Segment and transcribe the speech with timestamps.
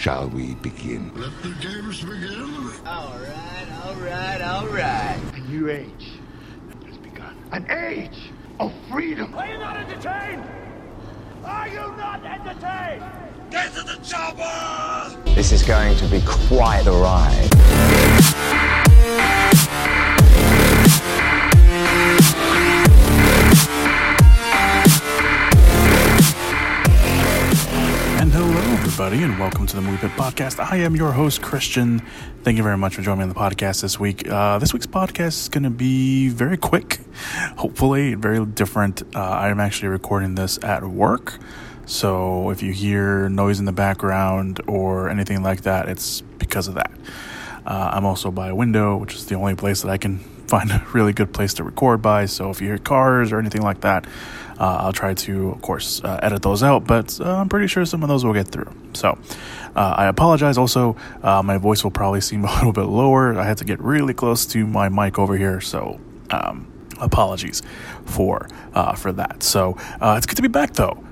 [0.00, 1.12] shall we begin?
[1.14, 2.70] Let the games begin.
[2.86, 5.20] All right, all right, all right.
[5.34, 6.12] A new age
[6.86, 7.36] has begun.
[7.52, 9.34] An age of freedom.
[9.34, 10.48] Are you not entertained?
[11.44, 13.04] Are you not entertained?
[13.50, 15.18] Get to the chopper!
[15.34, 17.50] This is going to be quite a ride.
[28.82, 30.58] Everybody, and welcome to the Movie Pit Podcast.
[30.58, 32.00] I am your host, Christian.
[32.44, 34.26] Thank you very much for joining me on the podcast this week.
[34.26, 36.98] Uh, this week's podcast is going to be very quick,
[37.58, 39.02] hopefully, very different.
[39.14, 41.38] Uh, I'm actually recording this at work,
[41.84, 46.72] so if you hear noise in the background or anything like that, it's because of
[46.74, 46.90] that.
[47.66, 50.70] Uh, I'm also by a window, which is the only place that I can find
[50.70, 52.24] a really good place to record by.
[52.24, 54.06] So if you hear cars or anything like that,
[54.64, 56.86] I'll try to, of course, uh, edit those out.
[56.86, 58.72] But uh, I'm pretty sure some of those will get through.
[58.92, 59.18] So
[59.76, 60.58] uh, I apologize.
[60.58, 63.38] Also, uh, my voice will probably seem a little bit lower.
[63.38, 66.00] I had to get really close to my mic over here, so.
[66.30, 66.66] Um,
[67.00, 67.62] apologies
[68.04, 69.42] for uh, for that.
[69.42, 71.02] So it's good to be back, though.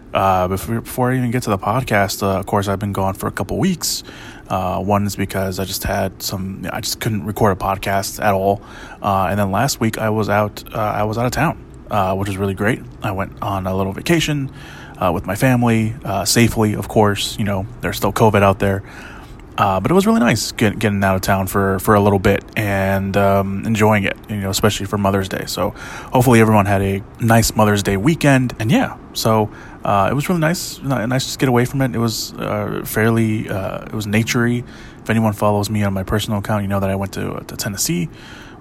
[0.48, 3.32] before, before I even get to the podcast, of course, I've been gone for a
[3.32, 4.04] couple weeks.
[4.48, 8.32] Uh, one is because I just had some, I just couldn't record a podcast at
[8.32, 8.62] all.
[9.02, 12.14] Uh, and then last week I was out, uh, I was out of town, uh,
[12.14, 12.80] which was really great.
[13.02, 14.50] I went on a little vacation
[14.96, 17.38] uh, with my family, uh, safely, of course.
[17.38, 18.82] You know, there's still COVID out there.
[19.56, 22.44] but it was really nice get, getting out of town for, for a little bit
[22.56, 25.44] and um, enjoying it, you know, especially for Mother's Day.
[25.46, 25.70] So
[26.12, 28.54] hopefully everyone had a nice Mother's Day weekend.
[28.58, 29.50] And yeah, so
[29.84, 30.80] uh, it was really nice.
[30.82, 31.94] Nice to get away from it.
[31.94, 33.48] It was uh, fairly.
[33.48, 34.64] Uh, it was naturey.
[35.02, 37.56] If anyone follows me on my personal account, you know that I went to to
[37.56, 38.10] Tennessee,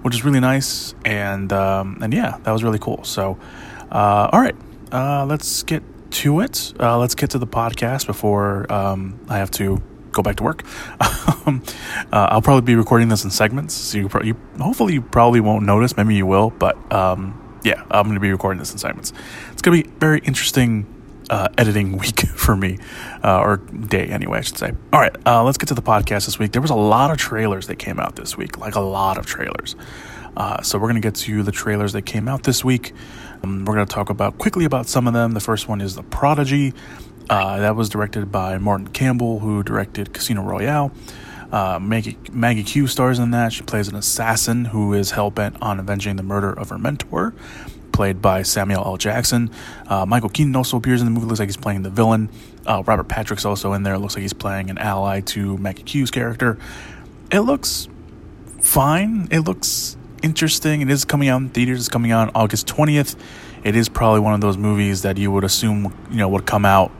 [0.08, 0.94] which is really nice.
[1.04, 3.04] And um, and yeah, that was really cool.
[3.04, 3.38] So,
[3.92, 4.56] uh, all right,
[4.90, 6.72] uh, let's get to it.
[6.80, 10.64] Uh, let's get to the podcast before um, I have to go back to work.
[11.46, 11.62] Um,
[12.12, 15.64] I'll probably be recording this in segments, so you, pro- you hopefully you probably won't
[15.64, 15.96] notice.
[15.96, 19.14] Maybe you will, but um, yeah, I'm going to be recording this in segments.
[19.52, 20.86] It's going to be very interesting
[21.30, 22.78] uh, editing week for me,
[23.22, 24.72] uh, or day anyway, I should say.
[24.92, 26.52] All right, uh, let's get to the podcast this week.
[26.52, 29.26] There was a lot of trailers that came out this week, like a lot of
[29.26, 29.76] trailers.
[30.38, 32.92] Uh, so we're going to get to the trailers that came out this week.
[33.42, 35.32] Um, we're going to talk about quickly about some of them.
[35.32, 36.72] The first one is The Protege.
[37.28, 40.92] Uh, that was directed by Martin Campbell, who directed Casino Royale.
[41.50, 43.52] Uh, Maggie, Maggie Q stars in that.
[43.52, 47.34] She plays an assassin who is hell bent on avenging the murder of her mentor,
[47.92, 48.96] played by Samuel L.
[48.96, 49.50] Jackson.
[49.88, 51.26] Uh, Michael Keaton also appears in the movie.
[51.26, 52.30] Looks like he's playing the villain.
[52.64, 53.98] Uh, Robert Patrick's also in there.
[53.98, 56.58] Looks like he's playing an ally to Maggie Q's character.
[57.32, 57.88] It looks
[58.60, 59.28] fine.
[59.30, 60.80] It looks interesting.
[60.80, 61.80] It is coming out in theaters.
[61.80, 63.16] It's coming out on August 20th.
[63.64, 66.64] It is probably one of those movies that you would assume you know would come
[66.64, 66.92] out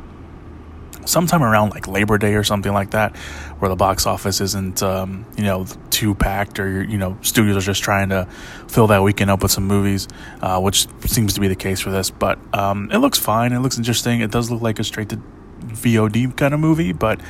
[1.09, 3.17] sometime around like Labor Day or something like that,
[3.59, 7.61] where the box office isn't, um, you know, too packed or, you know, studios are
[7.61, 8.27] just trying to
[8.69, 10.06] fill that weekend up with some movies,
[10.43, 12.11] uh, which seems to be the case for this.
[12.11, 13.53] But um, it looks fine.
[13.53, 14.21] It looks interesting.
[14.21, 15.21] It does look like a straight to
[15.61, 17.21] VOD kind of movie, but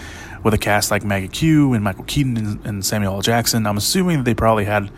[0.43, 3.23] with a cast like Maggie Q and Michael Keaton and, and Samuel L.
[3.23, 4.91] Jackson, I'm assuming that they probably had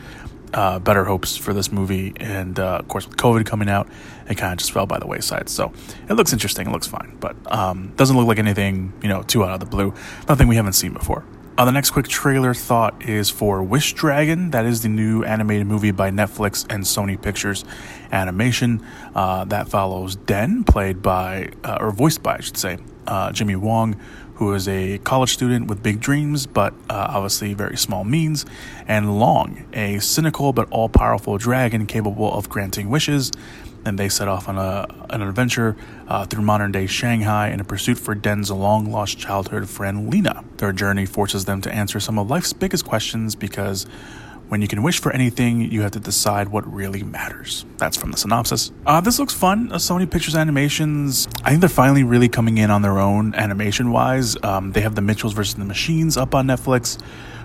[0.54, 2.12] uh, better hopes for this movie.
[2.16, 3.88] And uh, of course, with COVID coming out,
[4.28, 5.48] it kind of just fell by the wayside.
[5.48, 5.72] So
[6.08, 6.68] it looks interesting.
[6.68, 9.66] It looks fine, but um, doesn't look like anything you know too out of the
[9.66, 9.94] blue.
[10.28, 11.24] Nothing we haven't seen before.
[11.58, 14.50] Uh, the next quick trailer thought is for Wish Dragon.
[14.50, 17.66] That is the new animated movie by Netflix and Sony Pictures
[18.12, 18.82] Animation.
[19.14, 23.56] Uh, that follows Din, played by, uh, or voiced by, I should say, uh, Jimmy
[23.56, 24.00] Wong,
[24.40, 28.46] who is a college student with big dreams, but uh, obviously very small means,
[28.88, 33.30] and Long, a cynical but all powerful dragon capable of granting wishes.
[33.84, 35.76] And they set off on a, an adventure
[36.08, 40.42] uh, through modern day Shanghai in a pursuit for Din's long lost childhood friend Lena.
[40.56, 43.84] Their journey forces them to answer some of life's biggest questions because
[44.50, 47.64] when you can wish for anything, you have to decide what really matters.
[47.76, 48.72] That's from the synopsis.
[48.84, 49.70] Uh, this looks fun.
[49.70, 53.92] Uh, Sony Pictures Animations, I think they're finally really coming in on their own animation
[53.92, 54.36] wise.
[54.42, 57.00] Um, they have the Mitchells versus the Machines up on Netflix,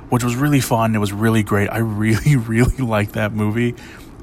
[0.09, 0.95] which was really fun.
[0.95, 1.69] It was really great.
[1.69, 3.75] I really, really like that movie.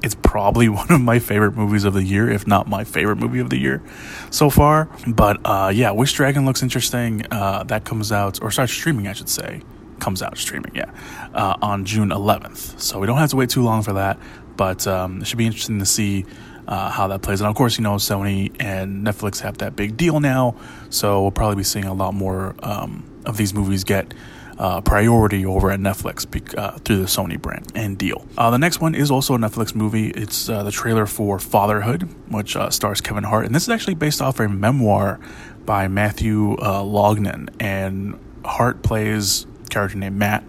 [0.03, 3.39] It's probably one of my favorite movies of the year, if not my favorite movie
[3.39, 3.81] of the year
[4.29, 4.89] so far.
[5.07, 7.25] But uh, yeah, Wish Dragon looks interesting.
[7.31, 9.61] Uh, that comes out, or starts streaming, I should say
[9.99, 10.91] comes out streaming, yeah,
[11.33, 12.79] uh, on June 11th.
[12.79, 14.19] So we don't have to wait too long for that,
[14.57, 16.25] but um, it should be interesting to see
[16.67, 17.41] uh, how that plays.
[17.41, 20.55] And of course, you know, Sony and Netflix have that big deal now,
[20.89, 24.13] so we'll probably be seeing a lot more um, of these movies get.
[24.55, 26.27] Uh, priority over at Netflix
[26.59, 28.27] uh, through the Sony brand and deal.
[28.37, 30.09] Uh, the next one is also a Netflix movie.
[30.11, 34.21] It's uh, the trailer for Fatherhood, which stars Kevin Hart, and this is actually based
[34.21, 35.19] off a memoir
[35.65, 37.49] by Matthew Logelin.
[37.59, 40.43] And Hart plays character named Matt.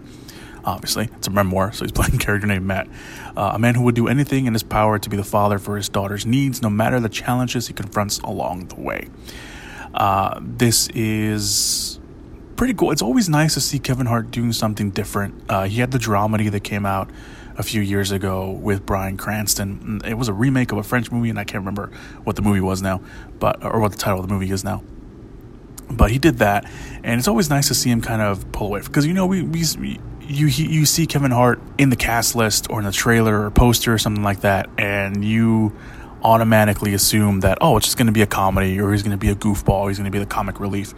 [0.63, 2.87] Obviously, it's a memoir, so he's playing a character named Matt,
[3.35, 5.77] uh, a man who would do anything in his power to be the father for
[5.77, 9.07] his daughter's needs, no matter the challenges he confronts along the way.
[9.93, 11.99] Uh, this is
[12.55, 12.91] pretty cool.
[12.91, 15.43] It's always nice to see Kevin Hart doing something different.
[15.49, 17.09] Uh, he had the dramedy that came out
[17.57, 20.01] a few years ago with Bryan Cranston.
[20.05, 21.91] It was a remake of a French movie, and I can't remember
[22.23, 23.01] what the movie was now,
[23.39, 24.83] but or what the title of the movie is now.
[25.89, 26.69] But he did that,
[27.03, 29.43] and it's always nice to see him kind of pull away because you know we,
[29.43, 29.63] we
[30.21, 33.93] you you see Kevin Hart in the cast list or in the trailer or poster
[33.93, 35.73] or something like that, and you
[36.23, 39.17] automatically assume that oh it's just going to be a comedy or he's going to
[39.17, 40.93] be a goofball, he's going to be the comic relief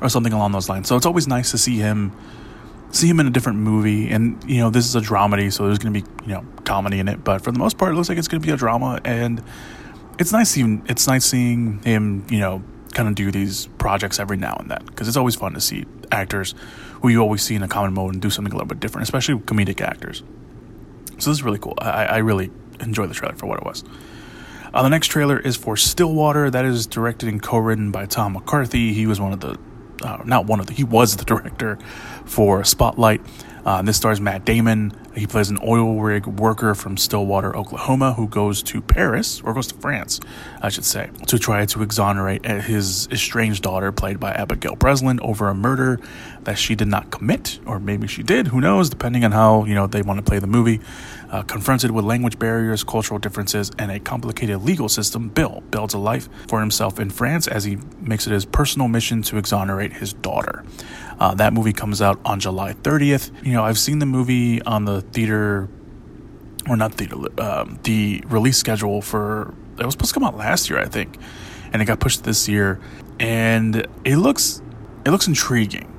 [0.00, 0.88] or something along those lines.
[0.88, 2.12] So it's always nice to see him
[2.90, 5.78] see him in a different movie and you know this is a dramedy so there's
[5.78, 8.10] going to be you know comedy in it but for the most part it looks
[8.10, 9.42] like it's going to be a drama and
[10.18, 12.62] it's nice seeing it's nice seeing him you know
[12.92, 15.84] kind of do these projects every now and then because it's always fun to see
[16.10, 16.54] actors
[17.00, 19.02] who you always see in a common mode and do something a little bit different
[19.02, 20.22] especially comedic actors.
[21.18, 21.74] So this is really cool.
[21.78, 22.50] I, I really
[22.80, 23.84] enjoy the trailer for what it was.
[24.74, 26.50] Uh, the next trailer is for stillwater.
[26.50, 28.92] That is directed and co-written by tom mccarthy.
[28.92, 29.58] He was one of the
[30.02, 31.78] uh, not one of the, he was the director
[32.24, 33.20] for Spotlight.
[33.64, 34.92] Uh, this stars Matt Damon.
[35.14, 39.66] He plays an oil rig worker from Stillwater, Oklahoma, who goes to Paris, or goes
[39.68, 40.20] to France,
[40.60, 45.48] I should say, to try to exonerate his estranged daughter, played by Abigail Breslin, over
[45.48, 46.00] a murder
[46.44, 48.48] that she did not commit, or maybe she did.
[48.48, 48.90] Who knows?
[48.90, 50.80] Depending on how you know they want to play the movie.
[51.30, 55.98] Uh, confronted with language barriers, cultural differences, and a complicated legal system, Bill builds a
[55.98, 60.12] life for himself in France as he makes it his personal mission to exonerate his
[60.12, 60.64] daughter.
[61.22, 63.30] Uh, that movie comes out on July 30th.
[63.46, 65.68] You know, I've seen the movie on the theater,
[66.68, 70.68] or not theater, um, the release schedule for it was supposed to come out last
[70.68, 71.16] year, I think,
[71.72, 72.80] and it got pushed this year,
[73.20, 74.62] and it looks
[75.04, 75.96] it looks intriguing.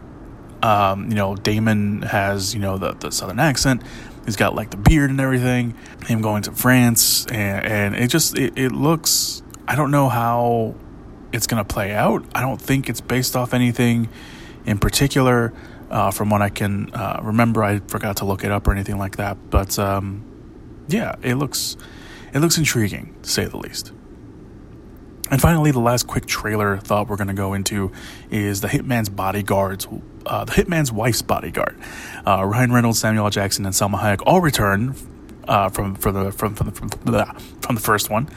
[0.62, 3.82] Um, you know, Damon has you know the the southern accent.
[4.26, 5.74] He's got like the beard and everything.
[6.06, 9.42] Him going to France, and, and it just it, it looks.
[9.70, 10.76] I don't know how
[11.32, 12.26] it's gonna play out.
[12.36, 14.10] I don't think it's based off anything
[14.66, 15.54] in particular.
[15.90, 18.98] Uh, from what I can uh, remember, I forgot to look it up or anything
[18.98, 19.38] like that.
[19.52, 20.26] But um,
[20.88, 21.78] yeah, it looks
[22.34, 23.92] it looks intriguing to say the least.
[25.30, 27.92] And finally, the last quick trailer thought we're going to go into
[28.30, 29.88] is the Hitman's Bodyguards,
[30.26, 31.80] uh, the Hitman's Wife's Bodyguard.
[32.26, 33.32] Uh, Ryan Reynolds, Samuel L.
[33.32, 34.96] Jackson, and Salma Hayek all return
[35.48, 37.26] uh, from from the from from the, from, the,
[37.62, 38.30] from the first one,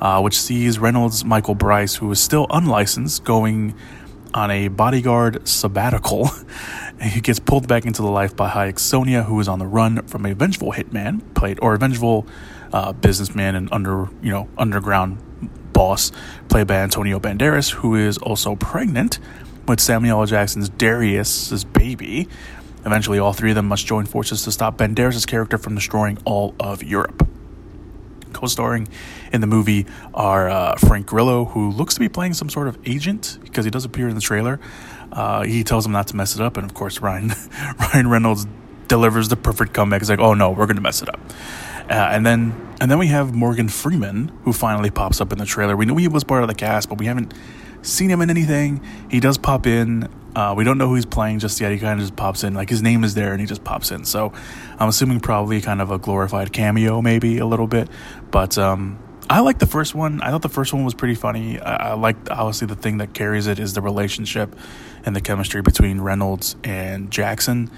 [0.00, 3.74] uh, which sees Reynolds Michael Bryce, who is still unlicensed, going
[4.34, 6.28] on a bodyguard sabbatical.
[7.00, 10.06] he gets pulled back into the life by Hayek Sonia, who is on the run
[10.06, 12.26] from a vengeful hitman, played or a vengeful
[12.72, 15.18] uh, businessman and under you know underground
[15.72, 16.10] boss,
[16.48, 19.20] played by Antonio Banderas, who is also pregnant
[19.66, 20.26] with Samuel L.
[20.26, 22.28] Jackson's Darius's baby.
[22.84, 26.54] Eventually, all three of them must join forces to stop Banderas' character from destroying all
[26.60, 27.26] of Europe.
[28.32, 28.88] Co-starring
[29.34, 29.84] in the movie
[30.14, 33.70] are uh, Frank Grillo, who looks to be playing some sort of agent because he
[33.70, 34.60] does appear in the trailer.
[35.12, 37.32] Uh, he tells him not to mess it up, and of course, Ryan
[37.78, 38.46] Ryan Reynolds
[38.88, 40.00] delivers the perfect comeback.
[40.00, 41.20] He's like, "Oh no, we're going to mess it up."
[41.90, 45.44] Uh, and then and then we have Morgan Freeman, who finally pops up in the
[45.44, 45.76] trailer.
[45.76, 47.34] We knew he was part of the cast, but we haven't
[47.82, 48.82] seen him in anything.
[49.10, 50.08] He does pop in.
[50.34, 51.70] Uh, we don't know who he's playing just yet.
[51.70, 52.54] He kind of just pops in.
[52.54, 54.04] Like his name is there and he just pops in.
[54.04, 54.32] So
[54.78, 57.88] I'm assuming probably kind of a glorified cameo, maybe a little bit.
[58.30, 58.98] But um,
[59.34, 60.20] I like the first one.
[60.22, 61.58] I thought the first one was pretty funny.
[61.58, 64.54] I, I like obviously the thing that carries it is the relationship
[65.04, 67.68] and the chemistry between Reynolds and Jackson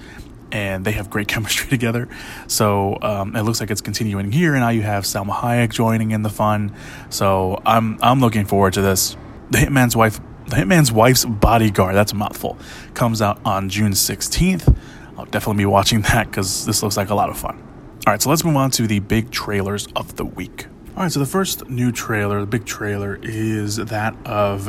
[0.51, 2.09] and they have great chemistry together.
[2.45, 4.53] So um, it looks like it's continuing here.
[4.53, 6.75] And now you have Salma Hayek joining in the fun.
[7.09, 9.17] So I'm I'm looking forward to this.
[9.49, 11.95] The Hitman's wife, the Hitman's wife's bodyguard.
[11.95, 12.59] That's a mouthful.
[12.93, 14.77] Comes out on June 16th.
[15.17, 17.57] I'll definitely be watching that because this looks like a lot of fun.
[18.05, 20.67] All right, so let's move on to the big trailers of the week.
[20.97, 24.63] All right, so the first new trailer, the big trailer, is that of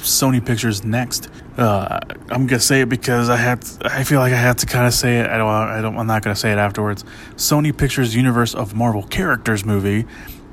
[0.00, 1.30] Sony Pictures Next.
[1.56, 4.86] Uh, I'm gonna say it because I had, I feel like I had to kind
[4.86, 5.30] of say it.
[5.30, 7.02] I don't, I don't, I'm not gonna say it afterwards.
[7.36, 10.04] Sony Pictures Universe of Marvel Characters movie,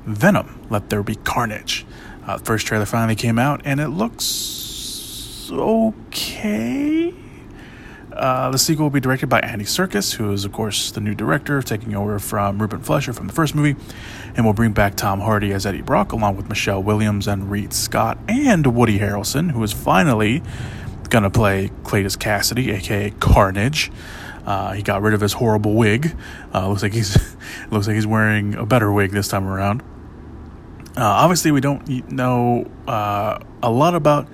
[0.06, 1.84] Venom: Let There Be Carnage.
[2.26, 7.14] Uh, first trailer finally came out, and it looks okay.
[8.18, 11.14] Uh, the sequel will be directed by Andy Serkis, who is, of course, the new
[11.14, 13.76] director, taking over from Ruben Fleischer from the first movie,
[14.34, 17.72] and will bring back Tom Hardy as Eddie Brock, along with Michelle Williams and Reid
[17.72, 20.42] Scott, and Woody Harrelson, who is finally
[21.10, 23.92] going to play Cletus Kasady, aka Carnage.
[24.44, 26.16] Uh, he got rid of his horrible wig.
[26.52, 27.16] Uh, looks like he's
[27.70, 29.82] looks like he's wearing a better wig this time around.
[30.96, 34.26] Uh, obviously, we don't know uh, a lot about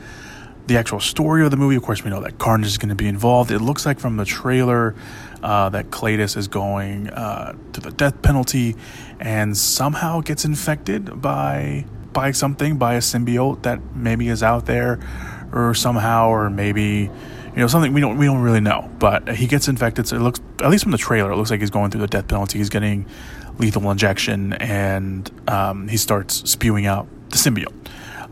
[0.66, 1.76] the actual story of the movie.
[1.76, 3.50] Of course, we know that Carnage is going to be involved.
[3.50, 4.94] It looks like from the trailer
[5.42, 8.76] uh, that Cletus is going uh, to the death penalty
[9.20, 15.00] and somehow gets infected by by something, by a symbiote that maybe is out there,
[15.52, 17.10] or somehow, or maybe
[17.54, 18.88] you know something we don't we don't really know.
[18.98, 20.08] But he gets infected.
[20.08, 22.06] So it looks at least from the trailer, it looks like he's going through the
[22.06, 22.58] death penalty.
[22.58, 23.06] He's getting
[23.58, 27.74] lethal injection, and um, he starts spewing out the symbiote,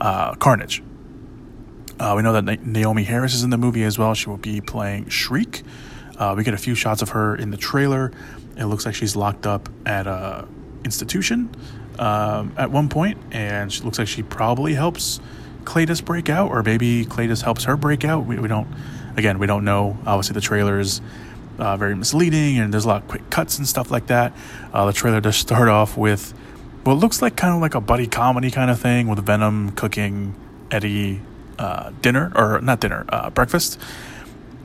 [0.01, 0.83] uh, Carnage.
[2.03, 4.13] Uh, we know that Naomie Harris is in the movie as well.
[4.13, 5.63] She will be playing Shriek.
[6.19, 8.11] Uh, we get a few shots of her in the trailer.
[8.57, 10.49] It looks like she's locked up at a
[10.85, 11.55] institution
[12.01, 15.21] um, at one point, and she looks like she probably helps
[15.63, 18.27] Cletus break out, or maybe Cletus helps her break out.
[18.27, 18.67] We, we don't,
[19.17, 19.97] again, we don't know.
[20.05, 21.01] Obviously, the trailer is
[21.61, 24.33] uh, very misleading, and there's a lot of quick cuts and stuff like that.
[24.73, 26.33] Uh, the trailer does start off with
[26.83, 30.35] what looks like kind of like a buddy comedy kind of thing with Venom cooking
[30.73, 31.21] Eddie
[31.63, 33.79] uh, dinner or not dinner, uh, breakfast.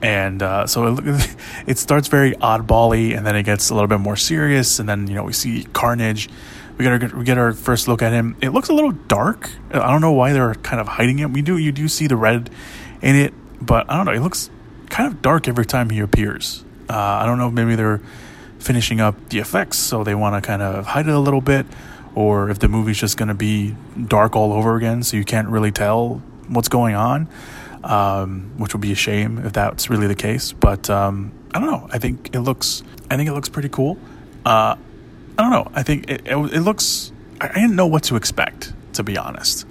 [0.01, 1.37] And uh, so it,
[1.67, 5.05] it starts very oddbally, and then it gets a little bit more serious, and then
[5.07, 6.27] you know we see Carnage.
[6.77, 8.35] We get our we get our first look at him.
[8.41, 9.51] It looks a little dark.
[9.71, 11.29] I don't know why they're kind of hiding it.
[11.29, 12.49] We do you do see the red
[13.01, 14.13] in it, but I don't know.
[14.13, 14.49] It looks
[14.89, 16.63] kind of dark every time he appears.
[16.89, 17.51] Uh, I don't know.
[17.51, 18.01] Maybe they're
[18.59, 21.67] finishing up the effects, so they want to kind of hide it a little bit,
[22.15, 23.75] or if the movie's just going to be
[24.07, 27.27] dark all over again, so you can't really tell what's going on,
[27.83, 30.53] um, which would be a shame if that's really the case.
[30.53, 31.87] But um, I don't know.
[31.91, 32.83] I think it looks.
[33.09, 33.97] I think it looks pretty cool.
[34.45, 34.75] Uh,
[35.37, 35.71] I don't know.
[35.73, 37.11] I think it, it, it, looks.
[37.39, 39.65] I didn't know what to expect, to be honest.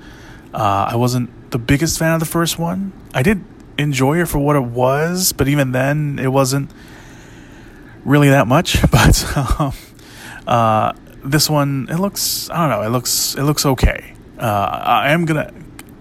[0.54, 2.92] Uh, I wasn't the biggest fan of the first one.
[3.12, 3.44] I did
[3.78, 6.70] enjoy it for what it was, but even then, it wasn't
[8.04, 8.78] really that much.
[8.90, 9.72] But um,
[10.46, 10.92] uh,
[11.24, 12.48] this one, it looks.
[12.50, 12.86] I don't know.
[12.86, 13.34] It looks.
[13.34, 14.14] It looks okay.
[14.38, 15.52] Uh, I am gonna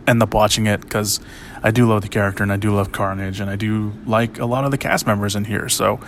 [0.07, 1.19] end up watching it because
[1.63, 4.45] I do love the character and I do love Carnage and I do like a
[4.45, 5.67] lot of the cast members in here.
[5.69, 5.99] So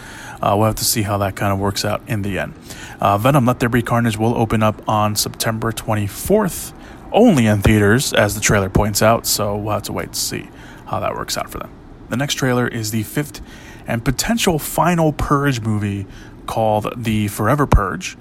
[0.42, 2.54] uh, we'll have to see how that kind of works out in the end.
[3.00, 6.74] Uh, Venom Let There Be Carnage will open up on September 24th,
[7.12, 9.26] only in theaters, as the trailer points out.
[9.26, 10.50] So we'll have to wait to see
[10.86, 11.72] how that works out for them.
[12.10, 13.42] The next trailer is the fifth
[13.88, 16.06] and potential final Purge movie
[16.46, 18.18] called The Forever Purge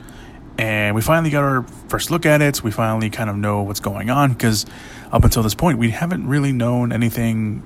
[0.59, 2.62] and we finally got our first look at it.
[2.62, 4.64] We finally kind of know what's going on because
[5.13, 7.63] up until this point, we haven't really known anything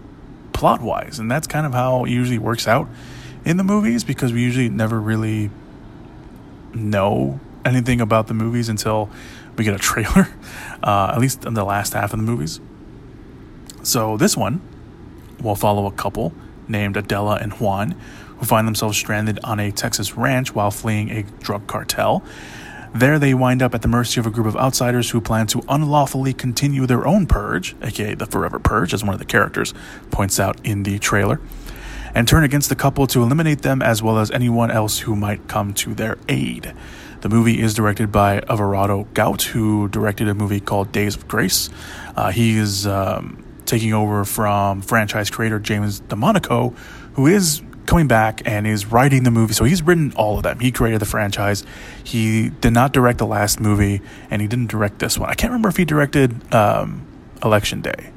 [0.53, 2.89] plot wise, and that's kind of how it usually works out
[3.45, 5.51] in the movies because we usually never really
[6.75, 9.11] know anything about the movies until
[9.57, 10.29] we get a trailer,
[10.83, 12.61] uh, at least in the last half of the movies.
[13.83, 14.61] So this one
[15.43, 16.33] will follow a couple
[16.69, 17.97] named Adela and Juan
[18.39, 22.23] who find themselves stranded on a Texas ranch while fleeing a drug cartel.
[22.93, 25.63] There, they wind up at the mercy of a group of outsiders who plan to
[25.69, 29.73] unlawfully continue their own purge, aka the Forever Purge, as one of the characters
[30.11, 31.41] points out in the trailer,
[32.17, 35.47] and turn against the couple to eliminate them as well as anyone else who might
[35.47, 36.75] come to their aid.
[37.21, 41.71] The movie is directed by Everardo Gout, who directed a movie called Days of Grace.
[42.17, 46.77] Uh, he is um, taking over from franchise creator James DeMonaco,
[47.15, 49.53] who is coming back and is writing the movie.
[49.53, 50.61] So he's written all of them.
[50.61, 51.65] He created the franchise.
[52.03, 55.29] He did not direct the last movie, and he didn't direct this one.
[55.29, 57.07] I can't remember if he directed um,
[57.43, 58.11] Election Day,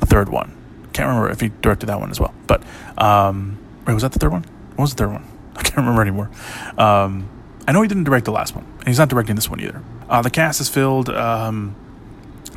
[0.00, 0.52] the third one.
[0.92, 2.34] Can't remember if he directed that one as well.
[2.46, 2.62] But
[2.96, 4.44] um, wait, was that the third one?
[4.76, 5.26] What was the third one?
[5.56, 6.30] I can't remember anymore.
[6.76, 7.28] Um,
[7.68, 9.82] I know he didn't direct the last one, and he's not directing this one either.
[10.08, 11.08] Uh, the cast is filled.
[11.10, 11.74] Um,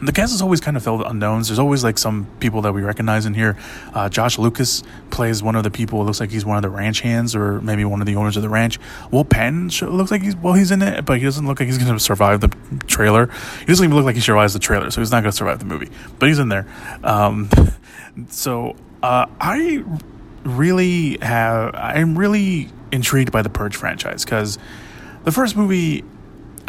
[0.01, 1.47] the cast is always kind of filled with unknowns.
[1.47, 3.57] There's always like some people that we recognize in here.
[3.93, 6.01] Uh, Josh Lucas plays one of the people.
[6.01, 8.37] It looks like he's one of the ranch hands, or maybe one of the owners
[8.37, 8.79] of the ranch.
[9.11, 11.77] Will Penn looks like he's well, he's in it, but he doesn't look like he's
[11.77, 12.49] going to survive the
[12.87, 13.27] trailer.
[13.59, 15.59] He doesn't even look like he survives the trailer, so he's not going to survive
[15.59, 15.89] the movie.
[16.17, 16.65] But he's in there.
[17.03, 17.49] Um,
[18.29, 19.83] so uh, I
[20.43, 21.75] really have.
[21.75, 24.57] I'm really intrigued by the Purge franchise because
[25.23, 26.03] the first movie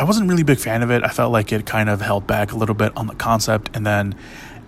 [0.01, 1.05] I wasn't really a big fan of it.
[1.05, 3.87] I felt like it kind of held back a little bit on the concept, and
[3.87, 4.15] then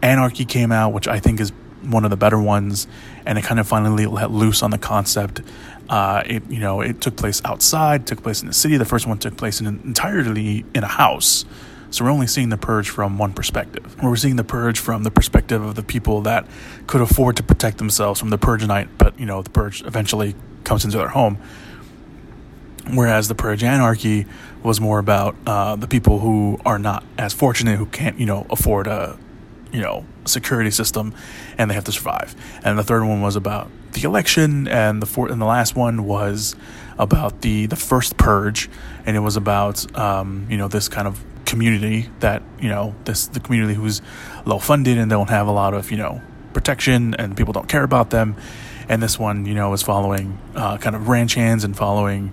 [0.03, 2.87] Anarchy came out, which I think is one of the better ones,
[3.25, 5.41] and it kind of finally let loose on the concept.
[5.89, 8.77] Uh, it you know it took place outside, took place in the city.
[8.77, 11.47] The first one took place in entirely in a house.
[11.89, 13.97] So we're only seeing the purge from one perspective.
[14.03, 16.47] We're seeing the purge from the perspective of the people that
[16.87, 20.35] could afford to protect themselves from the purge night, but you know the purge eventually
[20.65, 21.39] comes into their home.
[22.91, 24.27] Whereas the Purge Anarchy
[24.63, 28.47] was more about uh, the people who are not as fortunate, who can't, you know,
[28.51, 29.19] afford a,
[29.73, 31.15] you know, security system,
[31.59, 32.35] and they have to survive.
[32.65, 36.05] And the third one was about the election, and the fourth and the last one
[36.05, 36.55] was
[36.99, 38.71] about the the first purge,
[39.05, 43.27] and it was about um, you know this kind of community that you know this
[43.27, 44.01] the community who's
[44.45, 47.83] low funded and don't have a lot of you know protection and people don't care
[47.83, 48.37] about them.
[48.89, 52.33] And this one, you know, is following uh, kind of ranch hands and following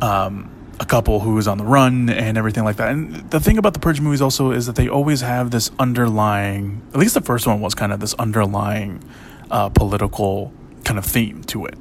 [0.00, 2.90] um, a couple who is on the run and everything like that.
[2.90, 6.82] And the thing about the Purge movies also is that they always have this underlying,
[6.92, 9.02] at least the first one was kind of this underlying
[9.50, 10.52] uh, political
[10.84, 11.78] kind of theme to it.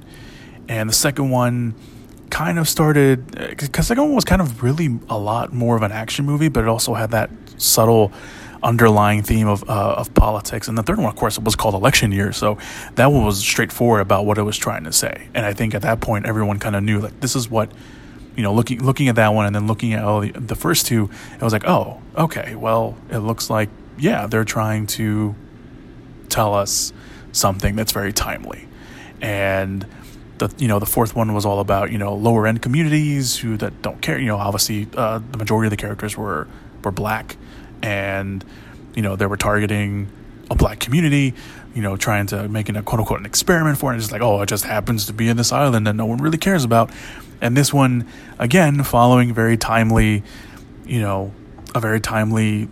[0.70, 1.76] And the second one
[2.30, 5.84] kind of started, because the second one was kind of really a lot more of
[5.84, 8.12] an action movie, but it also had that subtle
[8.64, 10.68] underlying theme of uh, of politics.
[10.68, 12.58] And the third one, of course, was called Election Year, so
[12.96, 15.30] that one was straightforward about what it was trying to say.
[15.36, 17.72] And I think at that point, everyone kind of knew like this is what
[18.36, 18.54] you know.
[18.54, 21.44] Looking looking at that one, and then looking at all the, the first two, I
[21.44, 25.36] was like, oh, okay, well, it looks like yeah, they're trying to
[26.30, 26.92] tell us
[27.32, 28.68] something that's very timely,
[29.22, 29.86] and
[30.38, 33.58] the you know the fourth one was all about you know lower end communities who
[33.58, 36.48] that don't care you know obviously uh, the majority of the characters were
[36.84, 37.38] were black.
[37.82, 38.44] And
[38.96, 40.08] you know they were targeting
[40.50, 41.34] a black community
[41.74, 43.96] you know trying to making a quote unquote an experiment for it.
[43.96, 46.20] And it's like oh it just happens to be in this island that no one
[46.20, 46.92] really cares about
[47.46, 48.08] and this one
[48.40, 50.24] again following very timely
[50.86, 51.32] you know
[51.74, 52.70] a very timely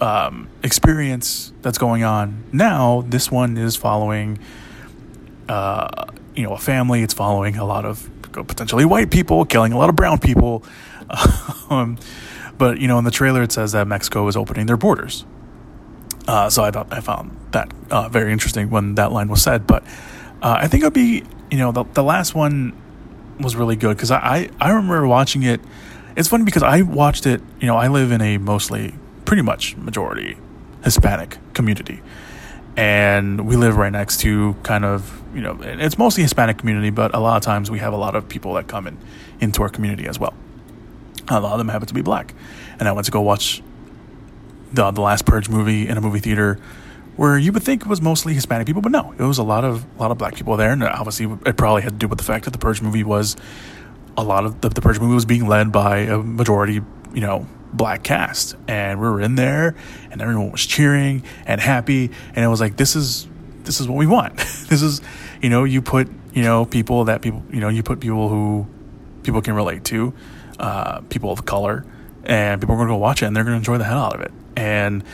[0.00, 4.38] um, experience that's going on now this one is following
[5.48, 6.06] uh,
[6.36, 7.02] you know a family.
[7.02, 10.64] It's following a lot of potentially white people killing a lot of brown people.
[11.68, 11.98] Um,
[12.58, 15.24] but you know in the trailer it says that mexico is opening their borders.
[16.28, 19.66] Uh, so i thought i found that uh, very interesting when that line was said.
[19.66, 19.82] But
[20.42, 22.72] uh, i think it'd be you know the, the last one
[23.38, 25.60] was really good because I, I i remember watching it.
[26.16, 29.76] It's funny because i watched it you know i live in a mostly pretty much
[29.76, 30.36] majority
[30.84, 32.00] hispanic community.
[32.76, 37.14] And we live right next to kind of you know it's mostly hispanic community but
[37.14, 38.96] a lot of times we have a lot of people that come in
[39.40, 40.34] into our community as well.
[41.28, 42.34] A lot of them happen to be black.
[42.78, 43.62] And i went to go watch
[44.72, 46.58] the, the last purge movie in a movie theater
[47.16, 49.64] where you would think it was mostly hispanic people but no it was a lot
[49.64, 52.18] of a lot of black people there and obviously it probably had to do with
[52.18, 53.36] the fact that the purge movie was
[54.16, 56.80] a lot of the, the purge movie was being led by a majority
[57.12, 58.56] you know black cast.
[58.68, 59.76] And we were in there
[60.10, 63.28] and everyone was cheering and happy and it was like this is
[63.64, 64.36] this is what we want.
[64.66, 65.00] This is
[65.40, 68.66] you know you put you know people that people you know you put people who
[69.22, 70.12] people can relate to
[70.58, 71.84] uh, people of color
[72.24, 73.98] and people are going to go watch it and they're going to enjoy the hell
[73.98, 74.32] out of it.
[74.56, 75.04] And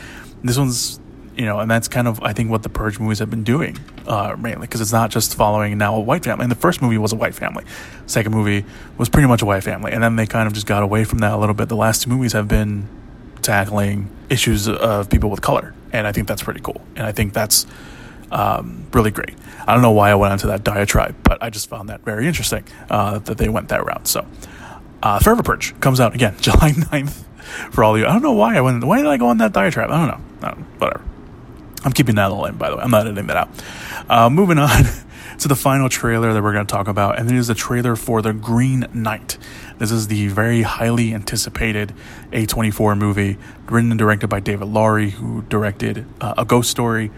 [0.43, 0.99] this one's
[1.35, 3.77] you know and that's kind of i think what the purge movies have been doing
[4.07, 6.43] uh, mainly because it's not just following now a white family.
[6.43, 7.63] And the first movie was a white family.
[8.05, 8.65] Second movie
[8.97, 9.91] was pretty much a white family.
[9.91, 11.69] And then they kind of just got away from that a little bit.
[11.69, 12.87] The last two movies have been
[13.41, 15.73] tackling issues of people with color.
[15.91, 16.81] And i think that's pretty cool.
[16.95, 17.65] And i think that's
[18.31, 19.35] um, really great.
[19.67, 22.27] I don't know why i went into that diatribe but i just found that very
[22.27, 24.07] interesting uh, that they went that route.
[24.07, 24.25] So
[25.01, 27.23] uh, forever purge comes out again july 9th
[27.71, 28.05] for all you.
[28.05, 29.91] I don't know why i went why did i go on that diatribe?
[29.91, 31.12] I don't know, I don't whatever
[31.83, 32.83] I'm keeping that all in, by the way.
[32.83, 33.49] I'm not editing that out.
[34.09, 34.83] Uh, moving on
[35.39, 37.95] to the final trailer that we're going to talk about, and it is the trailer
[37.95, 39.37] for The Green Knight.
[39.79, 41.93] This is the very highly anticipated
[42.31, 47.11] A24 movie, written and directed by David Lowery, who directed uh, A Ghost Story.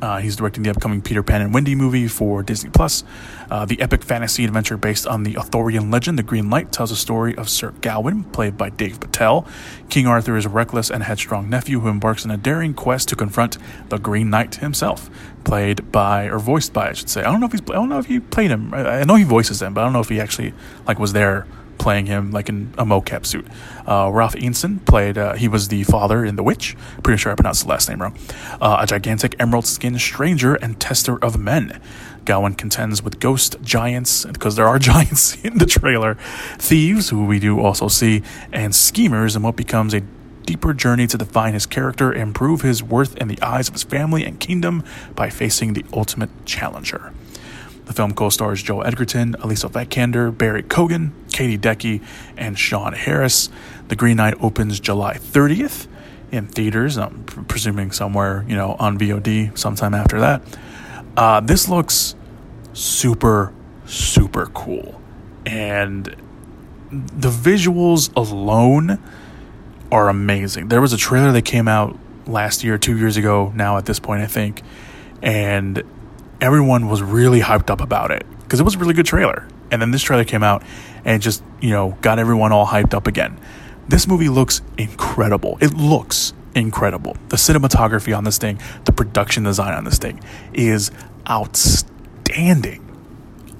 [0.00, 3.02] Uh, he's directing the upcoming Peter Pan and Wendy movie for Disney Plus.
[3.50, 6.96] Uh, the epic fantasy adventure based on the Arthurian legend, The Green Knight, tells a
[6.96, 9.46] story of Sir Gawain, played by Dev Patel.
[9.88, 13.16] King Arthur is a reckless and headstrong nephew who embarks on a daring quest to
[13.16, 15.10] confront the Green Knight himself,
[15.44, 17.22] played by or voiced by, I should say.
[17.22, 17.62] I don't know if he's.
[17.62, 18.74] I don't know if he played him.
[18.74, 20.54] I, know he voices him, but I don't know if he actually
[20.86, 21.46] like was there
[21.78, 23.46] playing him like in a mocap suit.
[23.86, 26.76] Uh, Ralph Ineson played, uh, he was the father in The Witch.
[27.02, 28.16] Pretty sure I pronounced the last name wrong.
[28.60, 31.80] Uh, a gigantic emerald skinned stranger and tester of men.
[32.26, 36.16] Gawain contends with ghost giants, because there are giants in the trailer,
[36.58, 40.02] thieves, who we do also see, and schemers in what becomes a
[40.44, 43.82] deeper journey to define his character and prove his worth in the eyes of his
[43.82, 44.84] family and kingdom
[45.14, 47.12] by facing the ultimate challenger.
[47.86, 52.00] The film co-stars Joel Edgerton, Alicia Vikander, Barry Keoghan, Katie Dickie,
[52.36, 53.48] and Sean Harris.
[53.88, 55.86] The Green Knight opens July 30th
[56.32, 56.98] in theaters.
[56.98, 60.42] I'm presuming somewhere, you know, on VOD sometime after that.
[61.16, 62.14] Uh, this looks
[62.72, 63.52] super,
[63.86, 65.00] super cool,
[65.46, 66.14] and
[66.90, 69.02] the visuals alone
[69.90, 70.68] are amazing.
[70.68, 73.52] There was a trailer that came out last year, two years ago.
[73.54, 74.62] Now at this point, I think,
[75.22, 75.82] and
[76.40, 79.48] everyone was really hyped up about it because it was a really good trailer.
[79.70, 80.62] And then this trailer came out
[81.04, 83.38] and just, you know, got everyone all hyped up again.
[83.88, 85.58] This movie looks incredible.
[85.60, 87.16] It looks incredible.
[87.28, 90.20] The cinematography on this thing, the production design on this thing
[90.52, 90.90] is
[91.28, 92.82] outstanding.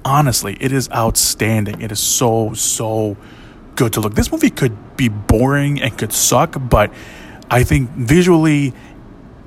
[0.03, 1.81] Honestly, it is outstanding.
[1.81, 3.17] It is so, so
[3.75, 4.15] good to look.
[4.15, 6.91] This movie could be boring and could suck, but
[7.49, 8.73] I think visually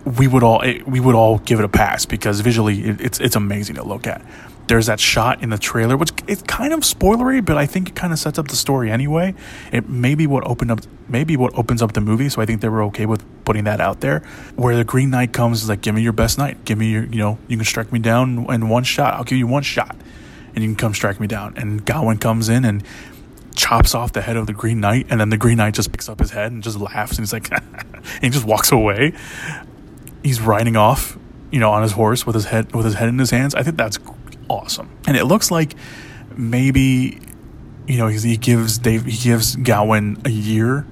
[0.05, 3.21] we would all it, we would all give it a pass because visually it, it's
[3.21, 4.25] it's amazing to look at.
[4.71, 7.97] There's that shot in the trailer, which it's kind of spoilery, but I think it
[7.97, 9.35] kind of sets up the story anyway.
[9.73, 10.79] It may be what opened up,
[11.09, 12.29] maybe what opens up the movie.
[12.29, 14.21] So I think they were okay with putting that out there.
[14.55, 17.03] Where the Green Knight comes is like, give me your best night, give me your,
[17.03, 19.15] you know, you can strike me down in one shot.
[19.15, 19.97] I'll give you one shot,
[20.55, 21.55] and you can come strike me down.
[21.57, 22.85] And Gawain comes in and
[23.57, 26.09] chops off the head of the Green Knight, and then the Green Knight just picks
[26.09, 29.15] up his head and just laughs, and he's like, and he just walks away.
[30.23, 31.19] He's riding off,
[31.51, 33.57] you know, on his horse with his head with his head in his hands.
[33.57, 33.99] I think that's
[34.51, 35.75] awesome, and it looks like
[36.37, 37.21] maybe,
[37.87, 40.87] you know, he gives Dev he gives Gawain a year.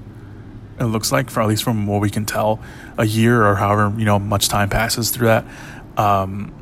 [0.80, 2.60] It looks like, for at least from what we can tell,
[2.96, 5.44] a year or however you know much time passes through that,
[5.96, 6.54] um,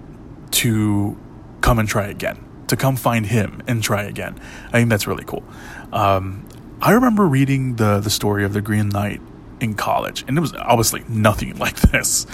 [0.53, 1.19] to
[1.61, 4.39] come and try again to come find him and try again.
[4.69, 5.45] I think that's really cool.
[5.93, 6.47] Um,
[6.81, 9.21] I remember reading the the story of the Green Knight
[9.61, 12.27] in college, and it was obviously nothing like this,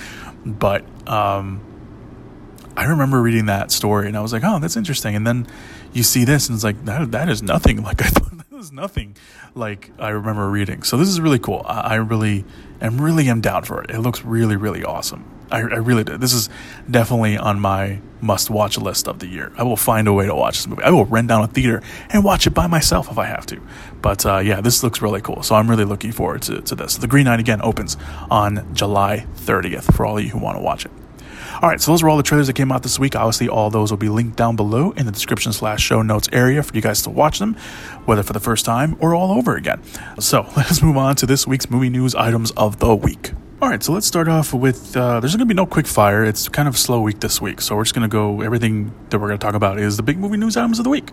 [0.45, 1.61] but um,
[2.77, 5.47] I remember reading that story, and I was like, "Oh, that's interesting." And then
[5.93, 8.31] you see this, and it's like that that is nothing like I thought.
[8.39, 9.17] That was nothing
[9.55, 10.83] like I remember reading.
[10.83, 11.63] So this is really cool.
[11.67, 12.45] I, I really
[12.81, 13.91] am really am down for it.
[13.91, 15.25] It looks really really awesome.
[15.53, 16.21] I, I really did.
[16.21, 16.49] This is
[16.91, 19.53] definitely on my must watch list of the year.
[19.59, 20.83] I will find a way to watch this movie.
[20.83, 23.61] I will rent down a theater and watch it by myself if I have to.
[24.01, 25.43] But uh, yeah, this looks really cool.
[25.43, 26.97] So I'm really looking forward to, to this.
[26.97, 27.99] The Green Knight again opens
[28.31, 30.93] on July 30th for all of you who want to watch it.
[31.61, 33.15] All right, so those were all the trailers that came out this week.
[33.15, 36.63] Obviously, all those will be linked down below in the description slash show notes area
[36.63, 37.55] for you guys to watch them,
[38.05, 39.83] whether for the first time or all over again.
[40.19, 43.33] So let's move on to this week's movie news items of the week.
[43.63, 46.25] All right, so let's start off with uh, there's going to be no quick fire.
[46.25, 48.41] It's kind of a slow week this week, so we're just going to go.
[48.41, 50.91] Everything that we're going to talk about is the big movie news items of the
[50.91, 51.13] week.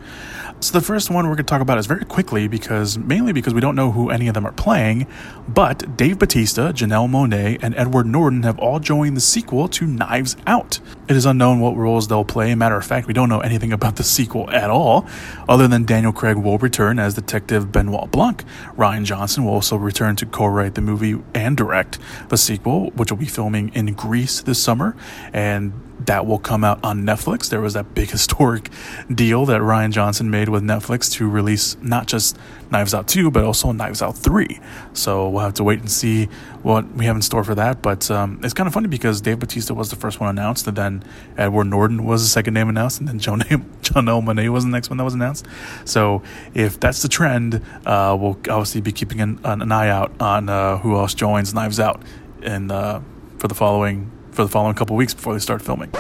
[0.59, 3.53] So the first one we're going to talk about is very quickly because mainly because
[3.53, 5.05] we don't know who any of them are playing,
[5.47, 10.35] but Dave Bautista, Janelle Monáe, and Edward Norton have all joined the sequel to Knives
[10.47, 10.79] Out.
[11.07, 12.55] It is unknown what roles they'll play.
[12.55, 15.07] Matter of fact, we don't know anything about the sequel at all,
[15.47, 18.43] other than Daniel Craig will return as Detective Benoit Blanc.
[18.75, 23.17] Rian Johnson will also return to co-write the movie and direct the sequel, which will
[23.17, 24.95] be filming in Greece this summer,
[25.33, 25.73] and
[26.05, 27.49] that will come out on Netflix.
[27.49, 28.69] There was that big historic
[29.13, 32.37] deal that Rian Johnson made with Netflix to release not just
[32.71, 34.59] Knives Out 2, but also Knives Out 3.
[34.93, 36.25] So we'll have to wait and see
[36.61, 37.81] what we have in store for that.
[37.81, 40.77] But um, it's kind of funny because Dave Bautista was the first one announced, and
[40.77, 41.03] then
[41.37, 44.97] Edward Norton was the second name announced, and then John Monáe was the next one
[44.97, 45.45] that was announced.
[45.85, 46.21] So
[46.53, 50.77] if that's the trend, uh, we'll obviously be keeping an, an eye out on uh,
[50.77, 52.01] who else joins Knives Out
[52.43, 53.01] and uh,
[53.37, 55.91] for the following for the following couple weeks before they start filming.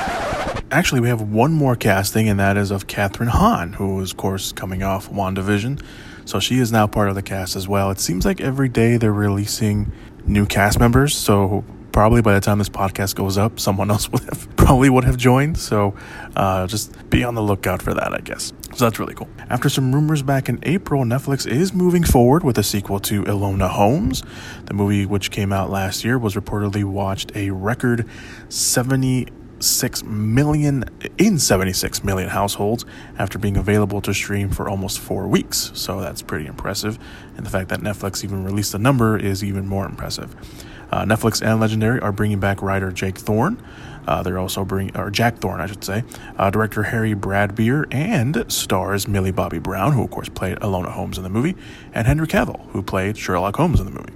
[0.71, 4.17] Actually, we have one more casting, and that is of Kathryn Hahn, who is, of
[4.17, 5.81] course, coming off WandaVision.
[6.25, 7.89] So she is now part of the cast as well.
[7.89, 9.91] It seems like every day they're releasing
[10.25, 11.15] new cast members.
[11.15, 15.05] So probably by the time this podcast goes up, someone else would have probably would
[15.05, 15.57] have joined.
[15.57, 15.95] So
[16.35, 18.53] uh, just be on the lookout for that, I guess.
[18.79, 19.27] So that's really cool.
[19.49, 23.67] After some rumors back in April, Netflix is moving forward with a sequel to Enola
[23.67, 24.23] Holmes.
[24.67, 28.07] The movie, which came out last year, was reportedly watched a record
[28.47, 30.85] 76 million
[31.17, 32.85] in 76 million households
[33.17, 35.71] after being available to stream for almost four weeks.
[35.73, 36.97] So that's pretty impressive.
[37.35, 40.33] And the fact that Netflix even released the number is even more impressive.
[40.89, 43.61] Uh, Netflix and Legendary are bringing back writer Jake Thorne.
[44.09, 46.03] Uh, they're also bringing, or Jack Thorne, I should say,
[46.39, 51.19] uh, director Harry Bradbeer, and stars Millie Bobby Brown, who of course played Enola Holmes
[51.19, 51.55] in the movie,
[51.93, 54.13] and Henry Cavill, who played Sherlock Holmes in the movie.